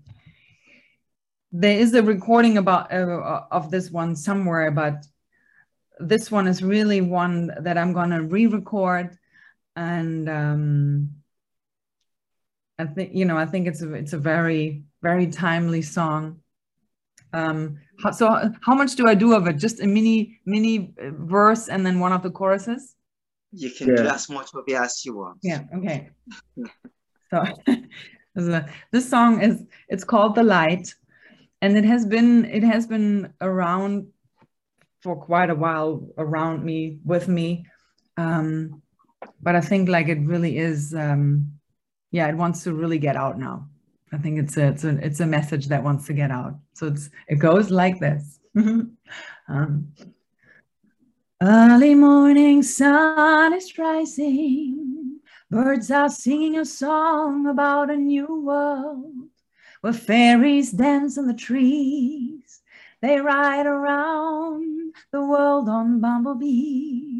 There 1.56 1.78
is 1.80 1.94
a 1.94 2.02
recording 2.02 2.58
about 2.58 2.92
uh, 2.92 3.44
of 3.52 3.70
this 3.70 3.92
one 3.92 4.16
somewhere, 4.16 4.72
but 4.72 5.06
this 6.00 6.32
one 6.32 6.48
is 6.48 6.64
really 6.64 7.00
one 7.02 7.52
that 7.62 7.78
I'm 7.78 7.94
gonna 7.94 8.24
re-record, 8.24 9.18
and 9.76 10.28
um, 10.28 11.23
I 12.80 12.86
think 12.86 13.12
you 13.14 13.26
know 13.26 13.38
I 13.38 13.46
think 13.46 13.68
it's 13.68 13.82
a 13.82 13.94
it's 13.94 14.14
a 14.14 14.18
very 14.18 14.84
very 15.02 15.28
timely 15.28 15.82
song. 15.82 16.40
Um, 17.34 17.80
how, 18.02 18.12
so 18.12 18.52
how 18.62 18.76
much 18.76 18.96
do 18.96 19.08
I 19.08 19.16
do 19.16 19.34
of 19.34 19.48
it? 19.48 19.58
Just 19.58 19.82
a 19.82 19.88
mini 19.88 20.40
mini 20.46 20.94
verse 21.00 21.70
and 21.70 21.86
then 21.86 22.00
one 22.00 22.14
of 22.14 22.24
the 22.24 22.32
choruses. 22.32 22.96
You 23.52 23.70
can 23.70 23.90
yeah. 23.90 23.96
do 23.96 24.08
as 24.08 24.30
much 24.30 24.50
of 24.54 24.64
it 24.68 24.74
as 24.74 25.06
you 25.06 25.18
want. 25.18 25.40
Yeah. 25.44 25.62
Okay. 25.76 26.10
so 27.32 27.44
this 28.92 29.10
song 29.10 29.42
is 29.42 29.64
it's 29.90 30.04
called 30.04 30.36
The 30.36 30.44
Light, 30.44 30.94
and 31.62 31.78
it 31.78 31.86
has 31.86 32.06
been 32.06 32.46
it 32.46 32.64
has 32.64 32.88
been 32.88 33.34
around 33.42 34.08
for 35.02 35.16
quite 35.16 35.50
a 35.50 35.56
while 35.56 36.08
around 36.18 36.64
me 36.64 37.00
with 37.04 37.28
me. 37.28 37.66
Um, 38.18 38.82
but 39.42 39.56
I 39.56 39.62
think 39.62 39.90
like 39.90 40.08
it 40.08 40.20
really 40.22 40.58
is 40.58 40.94
um, 40.94 41.53
yeah, 42.14 42.30
it 42.30 42.38
wants 42.38 42.64
to 42.64 42.74
really 42.74 43.00
get 43.00 43.16
out 43.16 43.40
now. 43.40 43.68
I 44.14 44.18
think 44.20 44.38
it's 44.38 44.56
a 44.56 44.68
it's 44.68 44.84
a 44.84 44.98
it's 45.04 45.20
a 45.20 45.26
message 45.26 45.68
that 45.70 45.84
wants 45.84 46.06
to 46.06 46.14
get 46.14 46.30
out. 46.30 46.54
So 46.74 46.88
it's 46.88 47.10
it 47.28 47.40
goes 47.40 47.72
like 47.72 48.00
this. 48.00 48.40
um, 48.56 49.88
early 51.42 51.96
morning 51.96 52.62
sun 52.62 53.54
is 53.54 53.76
rising. 53.80 55.20
Birds 55.50 55.90
are 55.90 56.08
singing 56.08 56.60
a 56.60 56.66
song 56.66 57.48
about 57.48 57.90
a 57.90 57.96
new 57.96 58.28
world 58.46 59.30
where 59.82 59.92
fairies 59.92 60.72
dance 60.72 61.18
in 61.18 61.26
the 61.26 61.34
trees. 61.34 62.62
They 63.02 63.20
ride 63.20 63.66
around 63.66 64.94
the 65.12 65.26
world 65.26 65.68
on 65.68 66.00
bumblebees. 66.00 67.13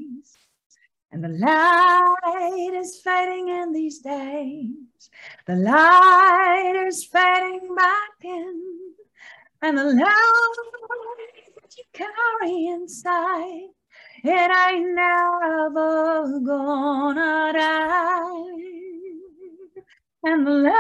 And 1.14 1.24
the 1.24 1.30
light 1.30 2.74
is 2.74 3.00
fading 3.04 3.50
in 3.50 3.72
these 3.72 4.00
days. 4.00 5.12
The 5.46 5.56
light 5.56 6.86
is 6.88 7.06
fading 7.06 7.76
back 7.76 8.10
in. 8.24 8.62
And 9.62 9.78
the 9.78 9.84
love 9.84 9.94
that 11.62 11.78
you 11.78 11.84
carry 11.94 12.66
inside, 12.66 13.70
it 14.24 14.52
ain't 14.74 14.96
never 14.96 16.40
gonna 16.44 17.54
die. 17.54 18.44
And 20.24 20.48
the 20.48 20.52
love 20.52 20.74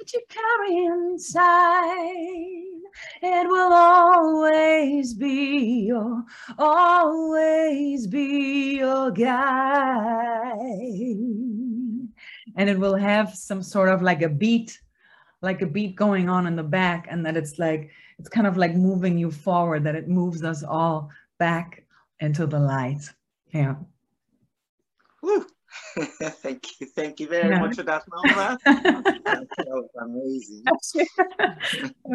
that 0.00 0.12
you 0.12 0.22
carry 0.28 0.86
inside, 0.86 2.75
it 3.22 3.48
will 3.48 3.72
always 3.72 5.14
be 5.14 5.86
your, 5.86 6.24
always 6.58 8.06
be 8.06 8.78
your 8.78 9.10
guide. 9.10 10.56
And 12.58 12.70
it 12.70 12.78
will 12.78 12.96
have 12.96 13.34
some 13.34 13.62
sort 13.62 13.88
of 13.88 14.02
like 14.02 14.22
a 14.22 14.28
beat, 14.28 14.80
like 15.42 15.62
a 15.62 15.66
beat 15.66 15.96
going 15.96 16.28
on 16.28 16.46
in 16.46 16.56
the 16.56 16.62
back, 16.62 17.06
and 17.10 17.24
that 17.26 17.36
it's 17.36 17.58
like, 17.58 17.90
it's 18.18 18.28
kind 18.28 18.46
of 18.46 18.56
like 18.56 18.74
moving 18.74 19.18
you 19.18 19.30
forward, 19.30 19.84
that 19.84 19.94
it 19.94 20.08
moves 20.08 20.42
us 20.42 20.62
all 20.62 21.10
back 21.38 21.84
into 22.20 22.46
the 22.46 22.58
light. 22.58 23.02
Yeah. 23.50 23.74
Woo. 25.22 25.46
thank 26.42 26.80
you. 26.80 26.86
Thank 26.86 27.20
you 27.20 27.28
very 27.28 27.50
yeah. 27.50 27.60
much 27.60 27.76
for 27.76 27.82
that, 27.84 28.02
Mama. 28.08 28.58
that 28.64 29.48
was 29.66 29.88
amazing. 30.02 30.64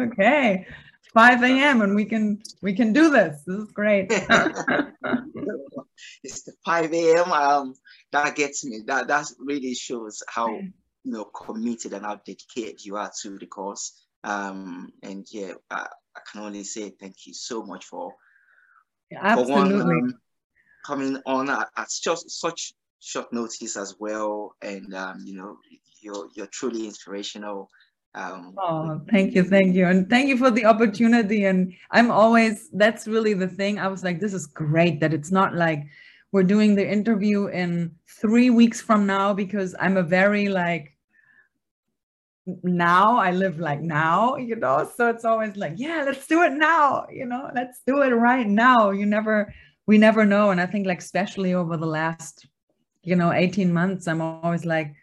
okay. 0.00 0.66
5 1.12 1.42
a.m. 1.42 1.82
and 1.82 1.94
we 1.94 2.04
can 2.04 2.40
we 2.62 2.74
can 2.74 2.92
do 2.92 3.10
this. 3.10 3.42
This 3.46 3.56
is 3.56 3.72
great. 3.72 4.06
it's 6.22 6.42
the 6.44 6.52
5 6.64 6.94
a.m. 6.94 7.32
Um, 7.32 7.74
that 8.12 8.36
gets 8.36 8.64
me. 8.64 8.80
That 8.86 9.08
that 9.08 9.26
really 9.38 9.74
shows 9.74 10.22
how 10.28 10.48
you 10.48 10.72
know 11.04 11.24
committed 11.24 11.92
and 11.92 12.06
how 12.06 12.14
dedicated 12.16 12.84
you 12.84 12.96
are 12.96 13.10
to 13.22 13.38
the 13.38 13.46
cause. 13.46 13.92
Um, 14.24 14.92
and 15.02 15.26
yeah, 15.30 15.54
I, 15.70 15.88
I 16.16 16.20
can 16.30 16.42
only 16.42 16.64
say 16.64 16.90
thank 17.00 17.26
you 17.26 17.34
so 17.34 17.64
much 17.64 17.86
for, 17.86 18.14
Absolutely. 19.12 19.52
for 19.52 19.58
one, 19.58 19.80
um, 19.80 20.14
coming 20.86 21.18
on 21.26 21.50
at, 21.50 21.68
at 21.76 21.88
just 22.02 22.30
such 22.30 22.72
short 23.02 23.32
notice 23.32 23.76
as 23.76 23.96
well. 23.98 24.54
And 24.62 24.94
um, 24.94 25.22
you 25.24 25.34
know, 25.34 25.58
you're 26.00 26.28
you're 26.34 26.46
truly 26.46 26.86
inspirational. 26.86 27.68
Um, 28.14 28.54
oh, 28.58 29.00
thank 29.10 29.34
you, 29.34 29.42
thank 29.42 29.74
you, 29.74 29.86
and 29.86 30.08
thank 30.08 30.28
you 30.28 30.36
for 30.36 30.50
the 30.50 30.66
opportunity. 30.66 31.44
And 31.44 31.74
I'm 31.90 32.10
always 32.10 32.68
that's 32.72 33.06
really 33.06 33.34
the 33.34 33.48
thing. 33.48 33.78
I 33.78 33.88
was 33.88 34.04
like, 34.04 34.20
this 34.20 34.34
is 34.34 34.46
great 34.46 35.00
that 35.00 35.14
it's 35.14 35.30
not 35.30 35.54
like 35.54 35.84
we're 36.30 36.42
doing 36.42 36.74
the 36.74 36.88
interview 36.88 37.46
in 37.46 37.92
three 38.06 38.50
weeks 38.50 38.80
from 38.80 39.06
now 39.06 39.34
because 39.34 39.74
I'm 39.80 39.96
a 39.96 40.02
very 40.02 40.48
like 40.48 40.96
now 42.62 43.16
I 43.16 43.30
live 43.30 43.58
like 43.58 43.80
now, 43.80 44.36
you 44.36 44.56
know. 44.56 44.90
So 44.94 45.08
it's 45.08 45.24
always 45.24 45.56
like, 45.56 45.74
yeah, 45.76 46.02
let's 46.04 46.26
do 46.26 46.42
it 46.42 46.52
now, 46.52 47.06
you 47.10 47.26
know, 47.26 47.50
let's 47.54 47.80
do 47.86 48.02
it 48.02 48.10
right 48.10 48.46
now. 48.46 48.90
You 48.90 49.06
never, 49.06 49.54
we 49.86 49.96
never 49.98 50.24
know. 50.24 50.50
And 50.50 50.60
I 50.60 50.66
think 50.66 50.86
like 50.86 50.98
especially 50.98 51.54
over 51.54 51.76
the 51.76 51.86
last 51.86 52.46
you 53.02 53.16
know 53.16 53.32
18 53.32 53.72
months 53.72 54.06
i'm 54.06 54.20
always 54.20 54.64
like 54.64 54.94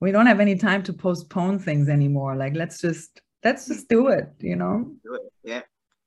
we 0.00 0.12
don't 0.12 0.26
have 0.26 0.40
any 0.40 0.56
time 0.56 0.82
to 0.84 0.92
postpone 0.92 1.58
things 1.58 1.88
anymore. 1.88 2.34
Like 2.34 2.54
let's 2.54 2.80
just 2.80 3.20
let's 3.44 3.68
just 3.68 3.88
do 3.88 4.08
it 4.08 4.28
you 4.40 4.56
know? 4.56 4.90
Do 5.04 5.14
it. 5.14 5.32
Yeah. 5.44 5.62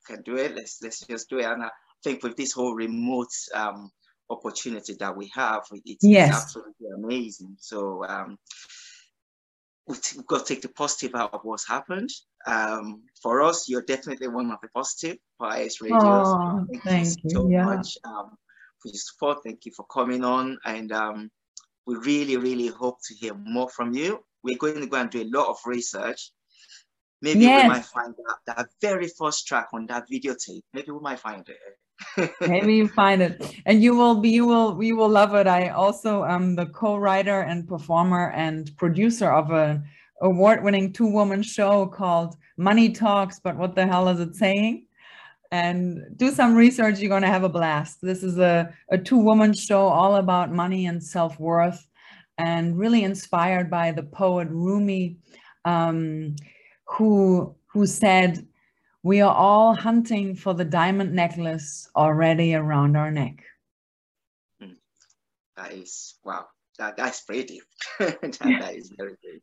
Can 0.05 0.21
do 0.23 0.35
it. 0.35 0.55
Let's 0.55 0.79
let's 0.81 1.01
just 1.01 1.29
do 1.29 1.39
it. 1.39 1.45
And 1.45 1.63
i 1.63 1.69
think 2.03 2.21
with 2.23 2.35
this 2.35 2.51
whole 2.51 2.75
remote 2.75 3.31
um 3.55 3.89
opportunity 4.29 4.95
that 4.99 5.15
we 5.15 5.31
have 5.33 5.61
it's, 5.85 6.03
yes. 6.03 6.29
it's 6.29 6.43
absolutely 6.43 6.87
amazing. 6.97 7.55
So 7.59 8.03
um 8.05 8.37
we've 9.87 10.27
got 10.27 10.45
to 10.45 10.53
take 10.53 10.61
the 10.61 10.69
positive 10.69 11.15
out 11.15 11.33
of 11.33 11.41
what's 11.43 11.67
happened. 11.67 12.09
Um, 12.47 13.03
for 13.21 13.41
us, 13.41 13.67
you're 13.67 13.81
definitely 13.81 14.29
one 14.29 14.49
of 14.49 14.59
the 14.61 14.69
positive 14.69 15.17
IS 15.41 15.81
Radios. 15.81 16.01
Oh, 16.03 16.65
thank, 16.71 16.83
thank 16.83 17.23
you, 17.23 17.29
so 17.29 17.49
yeah. 17.49 17.65
much. 17.65 17.97
Um, 18.05 18.37
support. 18.91 19.39
Thank 19.43 19.65
you 19.65 19.71
for 19.75 19.85
coming 19.85 20.23
on. 20.23 20.57
And 20.65 20.91
um, 20.91 21.31
we 21.85 21.95
really, 21.95 22.37
really 22.37 22.67
hope 22.67 22.97
to 23.07 23.13
hear 23.15 23.33
more 23.35 23.69
from 23.69 23.93
you. 23.93 24.23
We're 24.43 24.57
going 24.57 24.81
to 24.81 24.87
go 24.87 24.97
and 24.97 25.09
do 25.09 25.23
a 25.23 25.29
lot 25.29 25.47
of 25.47 25.57
research. 25.65 26.31
Maybe 27.21 27.41
yes. 27.41 27.63
we 27.63 27.69
might 27.69 27.85
find 27.85 28.13
that, 28.17 28.55
that 28.57 28.67
very 28.81 29.07
first 29.07 29.47
track 29.47 29.67
on 29.73 29.85
that 29.87 30.05
videotape. 30.11 30.63
Maybe 30.73 30.91
we 30.91 30.99
might 30.99 31.19
find 31.19 31.47
it. 31.47 32.31
Maybe 32.41 32.75
you 32.75 32.87
find 32.89 33.21
it, 33.21 33.55
and 33.65 33.81
you 33.81 33.95
will 33.95 34.15
be, 34.15 34.29
you 34.29 34.45
will, 34.45 34.83
you 34.83 34.97
will 34.97 35.07
love 35.07 35.33
it. 35.35 35.47
I 35.47 35.69
also 35.69 36.25
am 36.25 36.55
the 36.55 36.65
co-writer 36.65 37.41
and 37.41 37.67
performer 37.67 38.31
and 38.31 38.75
producer 38.77 39.31
of 39.31 39.51
an 39.51 39.83
award-winning 40.21 40.91
two-woman 40.91 41.43
show 41.43 41.85
called 41.85 42.35
Money 42.57 42.89
Talks. 42.89 43.39
But 43.39 43.55
what 43.55 43.75
the 43.75 43.87
hell 43.87 44.09
is 44.09 44.19
it 44.19 44.35
saying? 44.35 44.87
And 45.53 46.01
do 46.17 46.31
some 46.31 46.55
research. 46.55 46.99
You're 46.99 47.09
going 47.09 47.21
to 47.21 47.27
have 47.27 47.43
a 47.43 47.49
blast. 47.49 48.01
This 48.01 48.23
is 48.23 48.39
a, 48.39 48.73
a 48.89 48.97
two 48.97 49.19
woman 49.19 49.53
show 49.53 49.85
all 49.85 50.15
about 50.15 50.51
money 50.51 50.87
and 50.87 51.01
self 51.01 51.39
worth, 51.39 51.87
and 52.39 52.75
really 52.75 53.03
inspired 53.03 53.69
by 53.69 53.91
the 53.91 54.01
poet 54.01 54.47
Rumi, 54.49 55.17
um, 55.63 56.35
who, 56.85 57.55
who 57.67 57.85
said, 57.85 58.47
We 59.03 59.21
are 59.21 59.33
all 59.33 59.75
hunting 59.75 60.35
for 60.35 60.55
the 60.55 60.65
diamond 60.65 61.13
necklace 61.13 61.87
already 61.95 62.55
around 62.55 62.97
our 62.97 63.11
neck. 63.11 63.43
Hmm. 64.59 64.73
That 65.55 65.71
is, 65.73 66.15
wow, 66.23 66.47
that, 66.79 66.97
that's 66.97 67.21
pretty. 67.21 67.61
that, 67.99 68.19
that 68.21 68.73
is 68.75 68.91
very 68.97 69.17
good. 69.21 69.39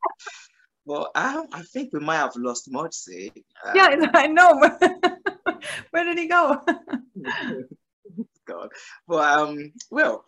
Well, 0.84 1.12
I, 1.14 1.44
I 1.52 1.62
think 1.62 1.92
we 1.92 2.00
might 2.00 2.16
have 2.16 2.34
lost 2.34 2.68
Modsy. 2.72 3.30
Uh, 3.64 3.72
yeah, 3.76 4.06
I 4.14 4.26
know. 4.26 4.76
Where 5.90 6.04
did 6.04 6.18
he 6.18 6.26
go? 6.26 6.60
God. 8.46 8.68
Well, 9.06 9.48
um, 9.48 9.72
well, 9.90 10.24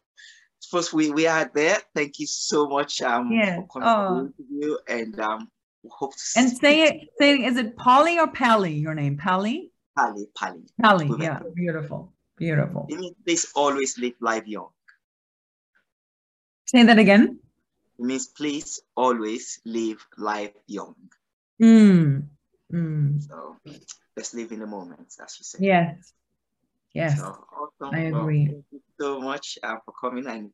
first 0.70 0.92
we 0.92 1.10
we 1.10 1.26
are 1.26 1.50
there. 1.54 1.78
Thank 1.94 2.18
you 2.18 2.26
so 2.26 2.68
much 2.68 3.02
um 3.02 3.32
yeah. 3.32 3.56
for 3.56 3.66
coming 3.68 3.88
oh. 3.88 4.32
to 4.36 4.44
the 4.48 4.80
and 4.88 5.18
um 5.20 5.48
hope 5.90 6.12
to 6.12 6.22
And 6.36 6.50
say 6.50 6.82
it 6.82 7.08
say 7.18 7.44
is 7.44 7.56
it 7.56 7.76
Polly 7.76 8.18
or 8.18 8.28
Pally 8.28 8.74
your 8.74 8.94
name? 8.94 9.16
Pally? 9.16 9.70
Pally, 9.96 10.26
Pally. 10.36 10.62
Pally, 10.80 11.10
yeah. 11.18 11.40
Beautiful. 11.54 12.12
Beautiful. 12.38 12.86
It 12.88 12.98
means 12.98 13.16
please 13.24 13.46
always 13.54 13.98
live 13.98 14.14
life 14.20 14.46
young. 14.46 14.70
Say 16.66 16.84
that 16.84 16.98
again. 16.98 17.38
It 17.98 18.04
means 18.04 18.28
please 18.28 18.80
always 18.96 19.60
live 19.66 20.04
life 20.16 20.54
young. 20.66 20.94
Mm. 21.60 22.28
Mm. 22.72 23.22
So 23.22 23.56
let's 24.16 24.34
live 24.34 24.52
in 24.52 24.60
the 24.60 24.66
moment, 24.66 25.14
as 25.22 25.36
you 25.38 25.44
said. 25.44 25.60
Yes. 25.60 26.12
Yes. 26.94 27.18
So, 27.18 27.24
awesome. 27.24 27.94
I 27.94 28.00
agree. 28.00 28.44
Well, 28.44 28.54
thank 28.54 28.64
you 28.72 28.80
so 29.00 29.20
much 29.20 29.58
uh, 29.62 29.76
for 29.84 29.92
coming 30.00 30.26
and 30.26 30.50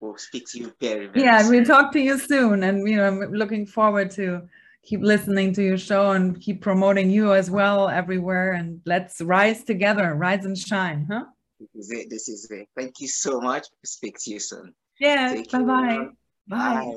we'll 0.00 0.18
speak 0.18 0.44
to 0.52 0.58
you 0.58 0.74
very, 0.80 1.06
very 1.06 1.24
Yeah, 1.24 1.40
soon. 1.42 1.50
we'll 1.50 1.64
talk 1.64 1.92
to 1.92 2.00
you 2.00 2.18
soon. 2.18 2.62
And, 2.62 2.86
you 2.88 2.96
know, 2.96 3.06
I'm 3.06 3.20
looking 3.32 3.66
forward 3.66 4.10
to 4.12 4.42
keep 4.82 5.00
listening 5.00 5.52
to 5.54 5.62
your 5.62 5.78
show 5.78 6.10
and 6.10 6.40
keep 6.40 6.60
promoting 6.60 7.10
you 7.10 7.32
as 7.32 7.50
well 7.50 7.88
everywhere. 7.88 8.52
And 8.52 8.80
let's 8.84 9.20
rise 9.22 9.64
together, 9.64 10.14
rise 10.14 10.44
and 10.44 10.56
shine, 10.56 11.06
huh? 11.10 11.24
This 11.58 11.86
is 11.86 11.90
it. 11.90 12.10
This 12.10 12.28
is 12.28 12.50
it. 12.50 12.68
Thank 12.76 13.00
you 13.00 13.08
so 13.08 13.40
much. 13.40 13.66
Speak 13.84 14.18
to 14.24 14.30
you 14.30 14.38
soon. 14.38 14.74
Yeah. 15.00 15.42
Bye-bye. 15.50 16.08
Bye. 16.46 16.92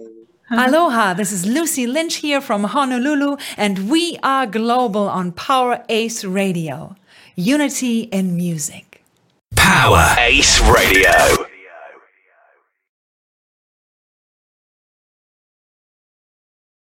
Uh-huh. 0.51 0.65
Aloha, 0.67 1.13
this 1.13 1.31
is 1.31 1.45
Lucie 1.45 1.85
Lynch 1.85 2.15
here 2.15 2.41
from 2.41 2.63
Honolulu, 2.63 3.37
and 3.55 3.87
we 3.87 4.17
are 4.23 4.47
global 4.47 5.07
on 5.07 5.31
Power 5.31 5.83
Ace 5.89 6.23
Radio. 6.23 6.95
Unity 7.35 8.01
in 8.11 8.35
music. 8.35 9.03
Power 9.55 10.15
Ace 10.17 10.59
Radio. 10.61 11.48